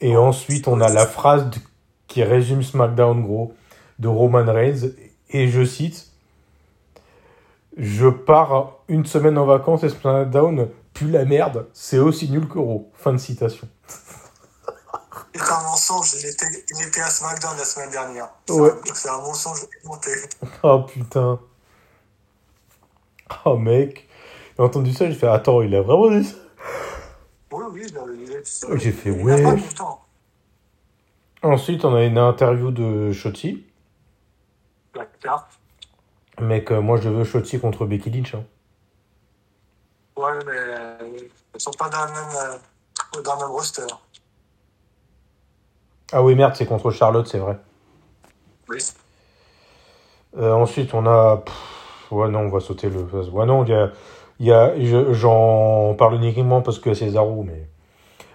Et 0.02 0.16
ensuite, 0.18 0.68
on 0.68 0.82
a 0.82 0.90
la 0.90 1.06
phrase 1.08 1.50
de- 1.50 1.60
qui 2.08 2.24
résume 2.24 2.64
SmackDown, 2.64 3.22
gros, 3.24 3.54
de 4.00 4.08
Roman 4.08 4.46
Reigns. 4.46 4.90
Et 5.30 5.48
je 5.50 5.64
cite 5.64 6.08
Je 7.78 8.08
pars 8.08 8.78
une 8.88 9.06
semaine 9.06 9.38
en 9.38 9.46
vacances 9.46 9.84
et 9.84 9.90
SmackDown 9.90 10.68
pue 10.94 11.10
la 11.12 11.26
merde. 11.26 11.68
C'est 11.74 12.00
aussi 12.00 12.30
nul 12.32 12.48
que 12.48 12.58
Raw. 12.58 12.90
Fin 12.96 13.14
de 13.14 13.18
citation. 13.18 13.68
C'est 15.38 15.52
un 15.52 15.64
mensonge. 15.64 16.14
Il 16.20 16.26
était, 16.28 16.66
il 16.70 16.88
était 16.88 17.02
à 17.02 17.10
SmackDown 17.10 17.58
la 17.58 17.64
semaine 17.66 17.90
dernière. 17.92 18.30
Ouais. 18.50 18.72
C'est 18.94 19.10
un 19.10 19.18
mensonge 19.18 19.66
monté. 19.84 20.12
Oh 20.64 20.82
putain. 20.84 21.40
Oh 23.46 23.58
mec. 23.58 24.08
J'ai 24.58 24.64
entendu 24.64 24.94
ça, 24.94 25.10
j'ai 25.10 25.16
fait 25.16 25.28
Attends, 25.28 25.62
il 25.62 25.76
a 25.76 25.82
vraiment 25.82 26.10
dit 26.10 26.26
ça? 26.26 26.36
Oui, 27.52 27.64
oui, 27.72 27.86
il 27.88 27.98
a- 28.36 28.42
dit 28.42 28.50
ça. 28.50 28.68
J'ai 28.76 28.92
fait, 28.92 29.10
Il 29.10 29.18
pas 29.26 29.36
ouais. 29.36 29.58
Ensuite, 31.44 31.86
on 31.86 31.96
a 31.96 32.04
une 32.04 32.18
interview 32.18 32.72
de 32.72 33.12
carte. 35.22 35.52
Mec, 36.40 36.72
euh, 36.72 36.82
moi 36.82 36.98
je 37.00 37.10
veux 37.10 37.24
Shotzi 37.24 37.60
contre 37.60 37.86
Becky 37.86 38.10
Lynch. 38.10 38.36
hein. 38.36 38.44
Ouais, 40.16 40.32
mais 40.46 40.52
euh, 40.56 40.98
ils 41.54 41.62
sont 41.62 41.72
pas 41.72 41.90
dans 41.90 42.06
le 42.06 42.12
même, 42.12 42.60
euh, 43.16 43.22
dans 43.22 43.36
le 43.36 43.42
même 43.42 43.52
roster. 43.52 43.86
Ah 46.12 46.24
oui, 46.24 46.36
merde, 46.36 46.56
c'est 46.56 46.66
contre 46.66 46.92
Charlotte, 46.92 47.28
c'est 47.28 47.40
vrai. 47.40 47.58
Oui. 48.70 48.78
Euh, 50.38 50.54
ensuite, 50.54 50.94
on 50.94 51.06
a. 51.06 51.38
pff, 51.38 52.12
ouais, 52.12 52.30
non, 52.30 52.42
on 52.42 52.50
va 52.50 52.60
sauter 52.60 52.90
le. 52.90 53.00
Ouais, 53.32 53.46
non, 53.46 53.64
il 53.64 53.70
y 53.70 53.74
a. 53.74 53.92
Y 54.40 54.52
a 54.52 54.80
je- 54.80 55.14
J'en 55.14 55.96
parle 55.96 56.16
uniquement 56.16 56.62
parce 56.62 56.80
que 56.80 56.94
c'est 56.94 57.06
Cesaro, 57.06 57.44
mais. 57.44 57.68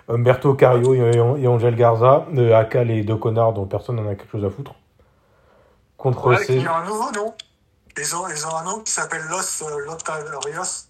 Humberto 0.08 0.54
Carrillo 0.54 0.94
et, 0.94 1.46
Angel 1.46 1.76
Garza, 1.76 2.26
euh, 2.36 2.54
aka 2.54 2.82
les 2.82 3.04
deux 3.04 3.16
connards 3.16 3.52
dont 3.52 3.66
personne 3.66 3.96
n'en 3.96 4.08
a 4.10 4.14
quelque 4.16 4.30
chose 4.32 4.44
à 4.44 4.50
foutre. 4.50 4.74
Contre 5.96 6.26
Ouais, 6.26 6.44
ces. 6.44 6.56
il 6.56 6.62
y 6.62 6.66
a 6.66 6.74
un 6.76 6.84
nouveau 6.84 7.10
nom. 7.12 7.32
Ils 7.96 8.16
ont, 8.16 8.26
ils 8.28 8.46
ont 8.46 8.56
un 8.56 8.64
nom 8.64 8.80
qui 8.80 8.90
s'appelle 8.90 9.22
Los 9.30 9.62
euh, 9.62 9.84
Lotarios. 9.86 10.88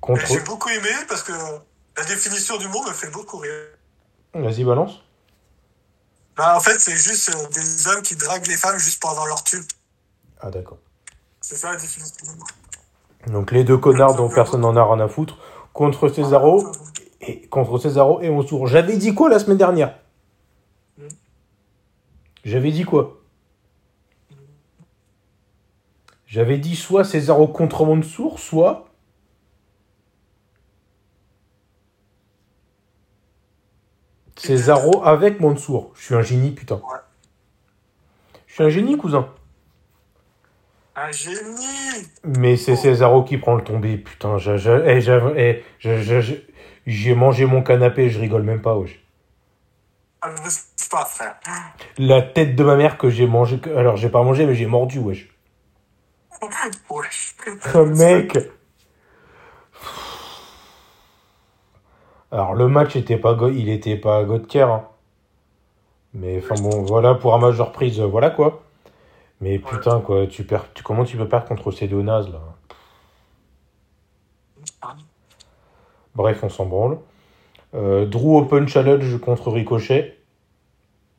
Contre. 0.00 0.26
j'ai 0.26 0.40
beaucoup 0.40 0.70
aimé 0.70 0.88
parce 1.06 1.22
que 1.22 1.32
la 1.32 2.04
définition 2.04 2.56
du 2.56 2.66
mot 2.68 2.82
me 2.82 2.92
fait 2.92 3.10
beaucoup 3.12 3.36
rire. 3.36 3.52
Vas-y, 4.32 4.64
balance. 4.64 5.02
Bah, 6.40 6.56
en 6.56 6.60
fait, 6.60 6.78
c'est 6.78 6.96
juste 6.96 7.36
euh, 7.36 7.48
des 7.52 7.86
hommes 7.86 8.00
qui 8.00 8.16
draguent 8.16 8.46
les 8.46 8.56
femmes 8.56 8.78
juste 8.78 9.02
pendant 9.02 9.26
leur 9.26 9.44
tube. 9.44 9.62
Ah, 10.40 10.50
d'accord. 10.50 10.78
C'est 11.42 11.56
ça 11.56 11.72
la 11.72 11.76
définition. 11.76 12.26
Donc 13.26 13.52
les 13.52 13.62
deux 13.62 13.76
connards 13.76 14.14
dont 14.14 14.30
personne 14.30 14.62
n'en 14.62 14.74
a 14.74 14.82
rien 14.82 15.04
à 15.04 15.08
foutre. 15.08 15.36
Contre 15.74 16.08
Cesaro 16.08 16.72
et 17.20 17.46
contre 17.48 17.76
Cesaro 17.76 18.22
et 18.22 18.30
Mansour. 18.30 18.66
J'avais 18.68 18.96
dit 18.96 19.14
quoi 19.14 19.28
la 19.28 19.38
semaine 19.38 19.58
dernière? 19.58 19.98
Hmm. 20.96 21.08
J'avais 22.42 22.72
dit 22.72 22.84
quoi? 22.84 23.20
J'avais 26.26 26.56
dit 26.56 26.74
soit 26.74 27.04
Cesaro 27.04 27.48
contre 27.48 27.84
Mansour, 27.84 28.38
soit 28.38 28.86
Cesaro 34.46 35.04
avec 35.04 35.40
Mansour. 35.40 35.92
Je 35.96 36.04
suis 36.04 36.14
un 36.14 36.22
génie, 36.22 36.50
putain. 36.52 36.76
Ouais. 36.76 36.98
Je 38.46 38.54
suis 38.54 38.64
un 38.64 38.68
génie, 38.68 38.96
cousin. 38.96 39.28
Un 40.96 41.12
génie 41.12 42.06
Mais 42.24 42.56
c'est 42.56 42.76
Cesaro 42.76 43.22
qui 43.22 43.38
prend 43.38 43.54
le 43.54 43.62
tombé, 43.62 43.96
putain. 43.96 44.38
je- 44.38 44.56
je- 44.56 44.70
eh, 44.86 44.98
eh, 45.36 45.64
je- 45.78 45.98
je- 46.02 46.20
je- 46.20 46.34
J'ai 46.86 47.14
mangé 47.14 47.44
mon 47.44 47.62
canapé, 47.62 48.08
je 48.08 48.18
rigole 48.18 48.42
même 48.42 48.62
pas, 48.62 48.74
wesh. 48.74 48.98
Ah, 50.22 50.30
pas, 50.90 51.04
frère. 51.04 51.36
La 51.98 52.22
tête 52.22 52.56
de 52.56 52.64
ma 52.64 52.74
mère 52.74 52.96
que 52.98 53.10
j'ai 53.10 53.26
mangé. 53.26 53.60
Alors, 53.76 53.96
j'ai 53.96 54.08
pas 54.08 54.22
mangé, 54.22 54.46
mais 54.46 54.54
j'ai 54.54 54.66
mordu, 54.66 54.98
wesh. 54.98 55.28
Ouais. 56.90 57.02
Oh, 57.74 57.84
mec 57.86 58.38
Alors, 62.32 62.54
le 62.54 62.68
match 62.68 62.96
était 62.96 63.16
pas 63.16 63.36
il 63.52 63.68
était 63.68 63.96
pas 63.96 64.24
God 64.24 64.46
hein. 64.56 64.84
Mais 66.14 66.38
enfin 66.38 66.60
bon, 66.60 66.82
voilà, 66.82 67.14
pour 67.14 67.34
un 67.34 67.38
match 67.38 67.56
de 67.56 67.62
reprise, 67.62 68.00
euh, 68.00 68.06
voilà 68.06 68.30
quoi. 68.30 68.62
Mais 69.40 69.58
putain, 69.58 70.00
quoi, 70.00 70.26
tu 70.26 70.44
perds. 70.44 70.72
Tu, 70.74 70.82
comment 70.82 71.04
tu 71.04 71.16
peux 71.16 71.28
perdre 71.28 71.48
contre 71.48 71.70
ces 71.70 71.88
deux 71.88 72.02
nazes, 72.02 72.30
là? 72.30 72.40
Bref, 76.14 76.40
on 76.42 76.48
s'en 76.48 76.66
branle. 76.66 76.98
Euh, 77.74 78.04
Drew 78.04 78.36
Open 78.38 78.68
Challenge 78.68 79.18
contre 79.20 79.50
Ricochet. 79.50 80.18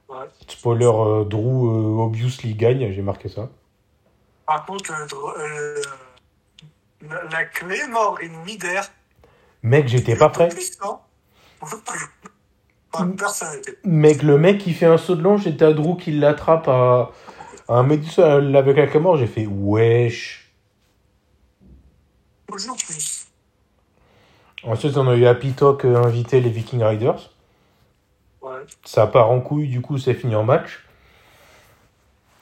Ouais. 0.09 0.17
Spoiler, 0.47 0.85
euh, 0.85 1.23
Drew 1.23 1.67
euh, 1.67 2.03
obviously 2.03 2.53
gagne, 2.53 2.91
j'ai 2.91 3.01
marqué 3.01 3.29
ça. 3.29 3.49
Par 4.45 4.65
contre, 4.65 4.91
la, 7.31 7.45
clé 7.45 7.79
mort 7.89 8.19
ennemie 8.21 8.57
d'air. 8.57 8.83
Mec, 9.63 9.87
j'étais 9.87 10.15
pas 10.15 10.29
prêt. 10.29 10.49
Mec, 13.83 14.23
le 14.23 14.37
mec 14.37 14.57
qui 14.57 14.73
fait 14.73 14.85
un 14.85 14.97
saut 14.97 15.15
de 15.15 15.21
l'ange, 15.21 15.43
j'étais 15.43 15.65
à 15.65 15.73
Drew 15.73 15.97
qui 15.97 16.11
l'attrape 16.11 16.67
à, 16.67 17.11
un 17.69 17.83
mec 17.83 18.01
avec 18.19 18.93
la 18.93 18.99
mort, 18.99 19.17
j'ai 19.17 19.27
fait 19.27 19.47
wesh. 19.47 20.51
Ensuite, 24.63 24.97
on 24.97 25.07
a 25.07 25.15
eu 25.15 25.25
Happy 25.25 25.53
Talk 25.53 25.85
euh, 25.85 26.03
invité 26.03 26.41
les 26.41 26.49
Viking 26.49 26.83
Riders. 26.83 27.31
Ouais. 28.41 28.59
Ça 28.83 29.07
part 29.07 29.31
en 29.31 29.39
couille, 29.39 29.69
du 29.69 29.81
coup, 29.81 29.97
c'est 29.97 30.13
fini 30.13 30.35
en 30.35 30.43
match. 30.43 30.83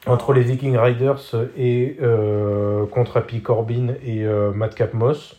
Entre 0.05 0.33
les 0.33 0.41
Viking 0.41 0.77
Riders 0.77 1.35
et 1.55 1.97
euh, 2.01 2.87
contre 2.87 3.17
Happy 3.17 3.41
Corbin 3.41 3.93
et 4.03 4.23
euh, 4.23 4.51
Madcap 4.51 4.93
Moss. 4.93 5.35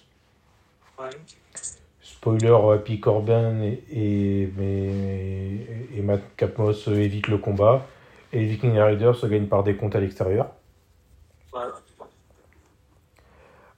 Ouais. 0.98 1.10
Spoiler, 2.20 2.54
Happy 2.74 3.00
Corbin 3.00 3.62
et, 3.62 3.83
et, 3.90 4.42
et 5.96 6.02
Madcap 6.02 6.59
Moss 6.59 6.87
évitent 6.88 7.28
le 7.28 7.38
combat. 7.38 7.87
Et 8.30 8.40
les 8.40 8.46
Viking 8.46 8.78
Riders 8.78 9.16
se 9.16 9.26
gagnent 9.26 9.46
par 9.46 9.64
des 9.64 9.74
comptes 9.74 9.96
à 9.96 10.00
l'extérieur. 10.00 10.50
Ouais. 11.54 11.62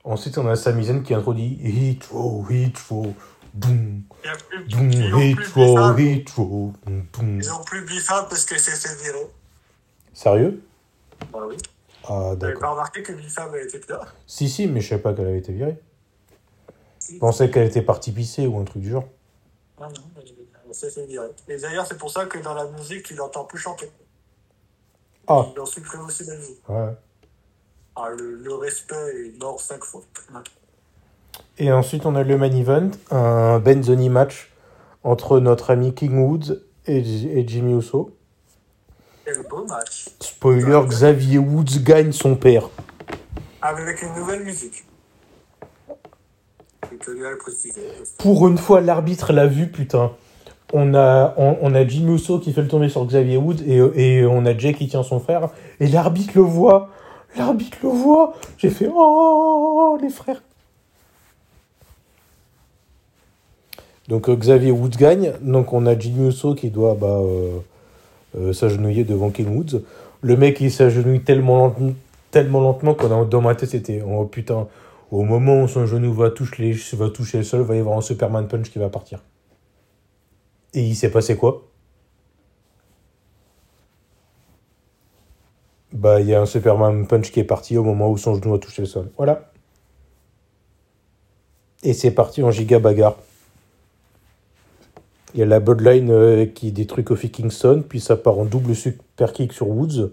Ensuite, 0.03 0.39
on 0.39 0.49
a 0.49 0.57
Sami 0.57 0.87
Zayn 0.87 1.03
qui 1.05 1.15
introduit 1.15 1.57
Hit 1.63 2.05
Row, 2.11 2.45
Hit 2.51 2.77
Row, 2.91 3.15
boum, 3.55 4.03
Il 4.25 4.27
y 4.27 4.31
a 4.31 4.37
plus, 4.37 4.65
boum, 4.65 4.93
ils 4.93 5.15
ont 5.15 5.21
Hit 5.21 5.39
Row. 5.55 5.97
Hit 5.97 6.31
Row, 6.31 6.73
boum, 6.85 7.07
boum. 7.13 7.37
Ils 7.37 7.53
ont 7.53 7.61
parce 8.29 8.45
qu'elle 8.45 8.59
s'est 8.59 8.89
fait 8.89 9.05
virer. 9.05 9.27
Sérieux? 10.13 10.65
Bah 11.33 11.39
oui. 11.49 11.57
Ah, 12.03 12.09
Vous 12.09 12.25
n'avez 12.25 12.37
d'accord. 12.39 12.61
pas 12.61 12.71
remarqué 12.71 13.05
que 13.05 13.13
Biffard 13.13 13.51
avait 13.51 13.65
été 13.65 13.81
là 13.89 14.01
Si, 14.27 14.49
si, 14.49 14.67
mais 14.67 14.81
je 14.81 14.89
savais 14.89 15.01
pas 15.01 15.15
qu'elle 15.15 15.29
avait 15.29 15.39
été 15.39 15.53
virée. 15.53 15.79
Je 17.11 17.19
pensais 17.19 17.51
qu'elle 17.51 17.67
était 17.67 17.83
partie 17.83 18.13
pisser 18.13 18.47
ou 18.47 18.59
un 18.59 18.65
truc 18.65 18.83
du 18.83 18.91
genre. 18.91 19.05
Ah 19.81 19.89
non, 19.89 20.23
fait 20.73 21.07
virer. 21.07 21.29
Et 21.49 21.57
d'ailleurs, 21.59 21.87
c'est 21.87 21.99
pour 21.99 22.11
ça 22.11 22.25
que 22.27 22.39
dans 22.39 22.55
la 22.55 22.67
musique, 22.67 23.09
il 23.11 23.17
n'entend 23.17 23.45
plus 23.45 23.59
chanter. 23.59 23.91
Ah, 25.27 25.47
Ils 25.55 25.61
ont 25.61 25.67
supprimé 25.67 26.05
aussi 26.05 26.25
la 26.25 26.37
musique. 26.37 26.69
ouais. 26.69 26.95
Ah, 27.95 28.09
le, 28.09 28.37
le 28.37 28.55
respect 28.55 28.95
est 29.27 29.39
mort 29.39 29.61
cinq 29.61 29.85
fois. 29.85 30.03
Et 31.59 31.71
ensuite, 31.71 32.07
on 32.07 32.15
a 32.15 32.23
le 32.23 32.39
main 32.39 32.51
event, 32.51 32.91
un 33.11 33.59
Benzoni 33.59 34.09
match 34.09 34.51
entre 35.05 35.41
notre 35.41 35.71
ami 35.71 35.95
King 35.95 36.19
Woods 36.25 36.63
et, 36.87 36.99
et 36.99 37.47
Jimmy 37.47 37.75
Uso. 37.79 38.17
Quel 39.25 39.43
beau 39.47 39.67
match. 39.67 40.07
Spoiler, 40.21 40.81
Xavier 40.89 41.39
Woods 41.39 41.83
gagne 41.83 42.13
son 42.13 42.35
père. 42.35 42.71
Avec 43.61 44.01
une 44.03 44.15
nouvelle 44.15 44.43
musique. 44.43 44.85
Je 45.89 45.91
tenais 45.91 45.91
à 45.91 45.91
le 45.91 45.95
préciser. 45.95 46.82
Pour 48.19 48.49
une 48.49 48.59
fois, 48.59 48.81
l'arbitre 48.81 49.33
l'a 49.33 49.47
vu, 49.47 49.69
putain. 49.69 50.13
On 50.73 50.95
a, 50.95 51.35
on, 51.37 51.75
a 51.75 51.87
Jimmy 51.87 52.15
Uso 52.15 52.39
qui 52.39 52.53
fait 52.55 52.63
le 52.63 52.69
tomber 52.69 52.89
sur 52.89 53.05
Xavier 53.05 53.37
Woods 53.37 53.63
et, 53.67 54.25
on 54.25 54.47
a 54.47 54.57
Jay 54.57 54.73
qui 54.73 54.89
tient 54.89 55.03
son 55.03 55.21
frère. 55.21 55.51
Et 55.81 55.87
l'arbitre 55.87 56.33
le 56.35 56.43
voit. 56.43 56.89
L'arbitre 57.37 57.77
le 57.83 57.91
voit. 57.91 58.35
J'ai 58.57 58.71
fait 58.71 58.89
Oh, 58.91 59.99
les 60.01 60.09
frères. 60.09 60.43
Donc 64.09 64.29
euh, 64.29 64.35
Xavier 64.37 64.71
Woods 64.71 64.97
gagne. 64.99 65.33
Donc 65.43 65.73
on 65.73 65.87
a 65.87 65.99
Jimmy 65.99 66.29
Uso 66.29 66.55
qui 66.55 66.71
doit 66.71 66.95
bah, 66.95 67.07
euh, 67.21 67.59
euh, 68.39 68.53
s'agenouiller 68.53 69.05
devant 69.05 69.31
King 69.31 69.55
Woods. 69.57 69.83
Le 70.23 70.37
mec 70.37 70.61
il 70.61 70.71
s'agenouille 70.71 71.21
tellement, 71.23 71.67
lentement- 71.67 71.95
tellement 72.31 72.61
lentement 72.61 72.95
qu'on 72.95 73.23
a 73.23 73.25
dans 73.25 73.41
ma 73.43 73.55
tête 73.55 73.71
c'était 73.71 74.03
Oh 74.07 74.25
putain. 74.25 74.67
Au 75.13 75.25
moment 75.25 75.63
où 75.63 75.69
son 75.69 75.85
genou 75.85 76.15
va 76.15 76.31
toucher, 76.31 76.73
le 76.73 77.43
sol, 77.45 77.61
va 77.61 77.77
y 77.77 77.79
avoir 77.79 77.99
un 77.99 78.01
Superman 78.01 78.49
Punch 78.49 78.71
qui 78.71 78.79
va 78.79 78.89
partir. 78.89 79.23
Et 80.73 80.83
il 80.83 80.97
s'est 80.97 81.11
passé 81.11 81.37
quoi? 81.37 81.69
Bah, 85.93 86.19
il 86.23 86.29
y 86.29 86.35
a 86.35 86.41
un 86.41 86.47
Superman 86.47 87.07
Punch 87.07 87.31
qui 87.31 87.41
est 87.41 87.45
parti 87.45 87.77
au 87.77 87.85
moment 87.85 88.11
où 88.11 88.17
son 88.17 88.37
genou 88.37 88.55
a 88.55 88.59
touché 88.59 88.81
le 88.81 88.89
sol. 88.89 89.11
Voilà. 89.19 89.53
Et 91.83 91.93
c'est 91.93 92.13
parti 92.13 92.43
en 92.43 92.51
giga 92.51 92.79
bagarre. 92.79 93.17
Il 95.35 95.41
y 95.41 95.43
a 95.43 95.47
la 95.47 95.61
Bloodline 95.61 96.11
euh, 96.11 96.47
qui 96.47 96.73
détruit 96.73 97.05
Kofi 97.05 97.31
Kingston, 97.31 97.85
puis 97.87 98.01
ça 98.01 98.17
part 98.17 98.39
en 98.39 98.47
double 98.47 98.75
super 98.75 99.35
kick 99.35 99.53
sur 99.53 99.69
Woods. 99.69 100.11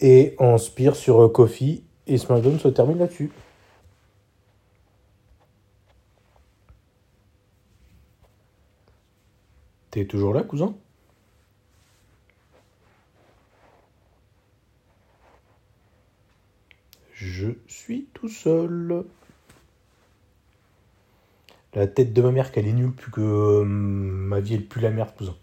Et 0.00 0.34
en 0.38 0.58
spear 0.58 0.96
sur 0.96 1.22
euh, 1.22 1.28
Kofi. 1.28 1.84
Et 2.08 2.16
SmackDown 2.16 2.58
se 2.58 2.68
termine 2.68 2.98
là-dessus. 2.98 3.30
T'es 9.90 10.06
toujours 10.06 10.32
là, 10.32 10.42
cousin? 10.42 10.74
Je 17.12 17.48
suis 17.66 18.06
tout 18.14 18.28
seul. 18.28 19.04
La 21.74 21.86
tête 21.86 22.12
de 22.14 22.22
ma 22.22 22.30
mère 22.32 22.52
qu'elle 22.52 22.66
est 22.66 22.72
nulle 22.72 22.92
plus 22.92 23.10
que 23.10 23.20
euh, 23.20 23.64
ma 23.64 24.40
vie 24.40 24.54
elle 24.54 24.66
pue 24.66 24.80
la 24.80 24.90
merde, 24.90 25.14
cousin. 25.14 25.36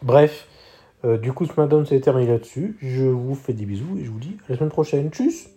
Bref, 0.00 0.48
euh, 1.04 1.18
du 1.18 1.32
coup, 1.32 1.46
SmackDown 1.46 1.86
s'est 1.86 2.00
terminé 2.00 2.30
là-dessus. 2.30 2.76
Je 2.80 3.04
vous 3.04 3.34
fais 3.34 3.52
des 3.52 3.66
bisous 3.66 3.98
et 3.98 4.04
je 4.04 4.10
vous 4.10 4.18
dis 4.18 4.36
à 4.46 4.52
la 4.52 4.58
semaine 4.58 4.70
prochaine. 4.70 5.10
Tchuss 5.10 5.48